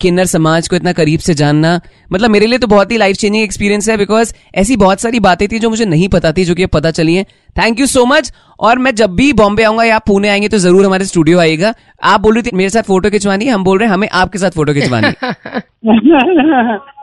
किन्नर 0.00 0.24
समाज 0.26 0.68
को 0.68 0.76
इतना 0.76 0.92
करीब 0.92 1.20
से 1.20 1.34
जानना 1.34 1.80
मतलब 2.12 2.30
मेरे 2.30 2.46
लिए 2.46 2.58
तो 2.58 2.66
बहुत 2.66 2.92
ही 2.92 2.96
लाइफ 2.96 3.16
चेंजिंग 3.16 3.42
एक्सपीरियंस 3.44 3.88
है 3.88 3.96
बिकॉज़ 3.96 4.32
ऐसी 4.54 4.76
बहुत 4.76 5.00
सारी 5.00 5.20
बातें 5.20 5.46
थी 5.48 5.58
जो 5.58 5.70
मुझे 5.70 5.84
नहीं 5.84 6.08
पता 6.08 6.32
थी, 6.32 6.44
जो 6.44 6.54
कि 6.54 6.66
पता 6.68 6.90
चली 6.90 7.14
हैं। 7.14 7.24
थैंक 7.56 7.80
यू 7.80 7.86
सो 7.86 8.04
मच 8.06 8.32
और 8.60 8.78
मैं 8.78 8.94
जब 8.94 9.14
भी 9.16 9.32
बॉम्बे 9.32 9.62
आऊँगा 9.62 9.84
या 9.84 9.98
पुणे 9.98 10.28
आएँगे 10.28 10.48
तो 10.48 10.58
ज़रूर 10.58 10.86
हमारे 10.86 11.04
स्टूडियो 11.04 11.38
आएगा 11.38 11.72
आप 12.04 12.20
बोल 12.20 12.34
रही 12.34 12.42
थी, 12.42 12.56
मेरे 12.56 12.70
साथ 12.70 12.82
फ़ोटो 12.82 13.10
खिंचवानी, 13.10 13.46
हम 13.48 13.64
बोल 13.64 13.78
रहे 13.78 13.88
हैं, 13.88 13.94
हमें 13.94 14.08
आपके 14.12 14.38
साथ 14.38 14.50
फ़ोटो 14.50 14.72
खिंचवानी। 14.74 15.06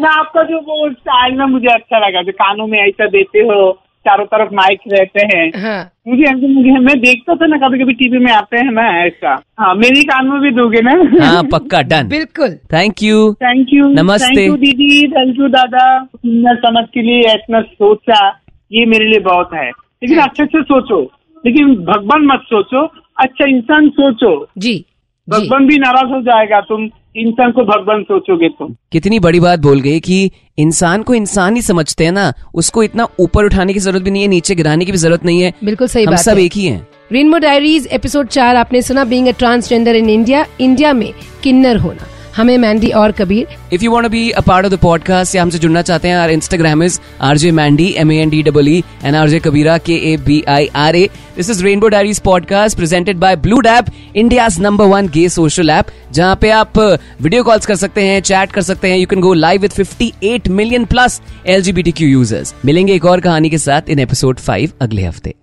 आपका 0.08 0.44
जो 0.44 0.58
वो 0.62 0.92
स्टाइल 0.92 1.36
ना 1.36 1.48
मुझे 1.48 1.68
अच्छा 1.68 2.08
लगा, 2.08 2.22
जो 2.22 2.32
कानों 2.32 2.68
में 2.68 2.80
ऐसा 2.80 3.08
देते 3.08 3.40
हो 3.40 3.72
चारों 4.08 4.26
तरफ़ 4.26 4.54
माइक 4.54 4.80
रहते 4.94 5.26
हैं। 5.26 5.50
हाँ। 5.50 5.92
मुझे 6.08 6.24
ऐसे 6.24 6.48
मुझे 6.48 6.72
मैं 6.72 7.00
देखता 7.00 7.36
था 7.36 7.46
ना 7.46 7.58
कभी 7.58 7.80
कभी 7.80 7.94
टीवी 7.94 8.18
में 8.18 8.32
आते 8.32 8.58
हैं 8.58 8.72
ना 8.72 9.06
ऐसा। 9.06 9.42
हाँ 9.60 9.76
मेरी 9.76 10.04
कान 10.04 10.28
में 10.28 10.42
भी 10.42 10.52
दोगे 10.52 10.82
ना? 10.82 11.26
हाँ 11.26 11.44
पक्का 11.44 11.82
डन 11.82 12.08
बिल्कुल। 12.08 12.50
थैंक 12.50 12.94
यू 13.04 13.34
थैंक 13.34 13.68
यू 13.70 13.88
नमस्ते। 13.88 14.28
थैंक 14.28 14.50
यू 14.50 14.58
दीदी 14.58 15.08
थैंक 15.08 15.40
यू 15.40 15.48
दादा 15.48 16.08
इतना 16.26 16.54
समझ 16.54 16.86
के 16.94 17.02
लिए 17.02 17.20
इतना 17.20 17.62
सोचा 17.62 18.40
ये 18.72 18.86
मेरे 18.86 19.06
लिए 19.06 19.20
बहुत 19.20 19.50
है। 19.54 19.70
लेकिन 19.70 20.18
अच्छे 20.18 20.46
से 20.46 20.62
सोचो। 20.62 21.12
लेकिन 21.46 21.68
भगवान 21.68 22.26
मत 22.26 22.40
सोचो। 22.46 22.86
अच्छा 23.20 23.50
इंसान 23.50 23.90
सोचो। 23.90 24.48
जी 24.58 24.74
जी। 24.74 24.86
भगवान 25.28 25.68
भी 25.68 25.78
नाराज़ 25.78 26.12
हो 26.14 26.22
जाएगा 26.22 26.60
तुम 26.62 26.90
इंसान 27.18 27.52
को 27.52 27.64
भगवान 27.64 28.04
सोचोगे 28.04 28.50
तो। 28.50 28.68
कितनी 28.92 29.20
बड़ी 29.20 29.40
बात 29.40 29.60
बोल 29.60 29.82
गई 29.82 30.00
कि 30.00 30.32
इंसान 30.58 31.04
को 31.04 31.14
इंसान 31.14 31.56
ही 31.56 31.62
समझते 31.62 32.06
हैं 32.06 32.12
ना 32.12 32.32
उसको 32.54 32.84
इतना 32.84 33.08
ऊपर 33.20 33.46
उठाने 33.46 33.74
की 33.74 33.80
ज़रूरत 33.80 34.04
भी 34.04 34.12
नहीं 34.12 34.22
है 34.22 34.28
नीचे 34.28 34.56
गिराने 34.56 34.86
की 34.86 34.92
भी 34.92 34.98
ज़रूरत 34.98 35.26
नहीं 35.26 35.42
है। 35.42 35.54
बिल्कुल 35.64 35.88
सही 35.88 36.04
हम 36.04 36.12
बात 36.12 36.20
सब 36.20 36.38
है। 36.38 36.44
एक 36.44 36.54
ही 36.54 36.66
है। 36.66 36.88
रेनबो 37.12 37.38
डायरीज 37.38 37.88
एपिसोड 37.88 38.28
चार 38.28 38.56
आपने 38.56 38.82
सुना 38.82 39.04
being 39.06 39.28
a 39.28 39.32
transgender 39.32 39.96
in 39.96 40.10
India 40.10 40.46
India 40.62 40.94
में 40.94 41.12
किन्नर 41.44 41.78
होना। 41.78 42.08
हमें 42.36 42.58
मैंडी 42.58 42.90
और 42.90 43.12
Kabir. 43.12 43.48
If 43.74 43.84
you 43.84 43.92
want 43.92 44.08
be 44.08 44.30
a 44.30 44.42
part 44.42 44.66
of 44.66 44.74
the 44.74 44.78
podcast 44.78 45.36
या 45.36 45.42
हमसे 45.42 45.60
जुड़ना 45.60 45.82
चाहते 45.82 46.08
हैं 46.08 46.16
our 46.16 46.32
Instagram 46.32 46.84
is 46.84 47.00
RJ 47.22 47.52
Mandy 47.52 47.94
M 47.98 48.12
A 48.12 48.16
N 48.16 48.30
D 48.30 48.44
double 48.44 48.68
E 48.68 48.84
and 49.04 49.16
RJ 49.16 49.40
Kabira 49.40 49.78
K 49.78 49.96
A 50.14 50.18
B 50.18 50.44
I 50.48 50.70
R 50.76 50.96
A 50.96 51.10
this 51.36 51.50
is 51.50 51.64
Rainbow 51.64 51.88
Diaries 51.88 52.20
podcast 52.20 52.78
presented 52.78 53.18
by 53.18 53.36
Blued 53.36 53.62
app 53.68 53.86
India's 54.16 54.60
number 54.60 54.86
one 54.86 55.08
gay 55.08 55.30
social 55.30 55.70
app 55.70 55.86
जहाँ 56.14 56.36
पे 56.36 56.50
आप 56.50 56.78
video 57.22 57.44
calls 57.44 57.66
कर 57.66 57.76
सकते 57.76 58.02
हैं 58.02 58.22
chat 58.22 58.52
कर 58.52 58.62
सकते 58.62 58.88
हैं। 58.88 58.98
You 58.98 59.06
can 59.06 59.20
go 59.20 59.34
live 59.34 59.62
with 59.62 59.72
58 59.72 60.48
million 60.48 60.86
plus 60.86 61.22
LGBTQ 61.48 62.10
users 62.10 62.54
मिलेंगे 62.66 62.94
एक 62.94 63.06
और 63.06 63.20
कहानी 63.20 63.50
के 63.50 63.58
साथ 63.58 63.90
इन 63.90 64.00
एपिसोड 64.00 64.40
5 64.40 64.74
अगले 64.82 65.04
हफ़्ते। 65.04 65.36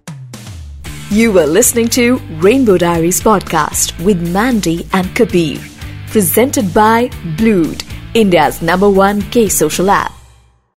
You 1.12 1.32
were 1.32 1.46
listening 1.56 1.88
to 1.88 2.02
Rainbow 2.46 2.76
Diaries 2.82 3.20
podcast 3.22 3.98
with 4.08 4.24
Mandy 4.36 4.78
and 4.94 5.14
Kabir. 5.20 5.77
Presented 6.10 6.72
by 6.72 7.10
Blued, 7.36 7.84
India's 8.14 8.62
number 8.62 8.88
one 8.88 9.20
gay 9.30 9.50
social 9.50 9.90
app. 9.90 10.17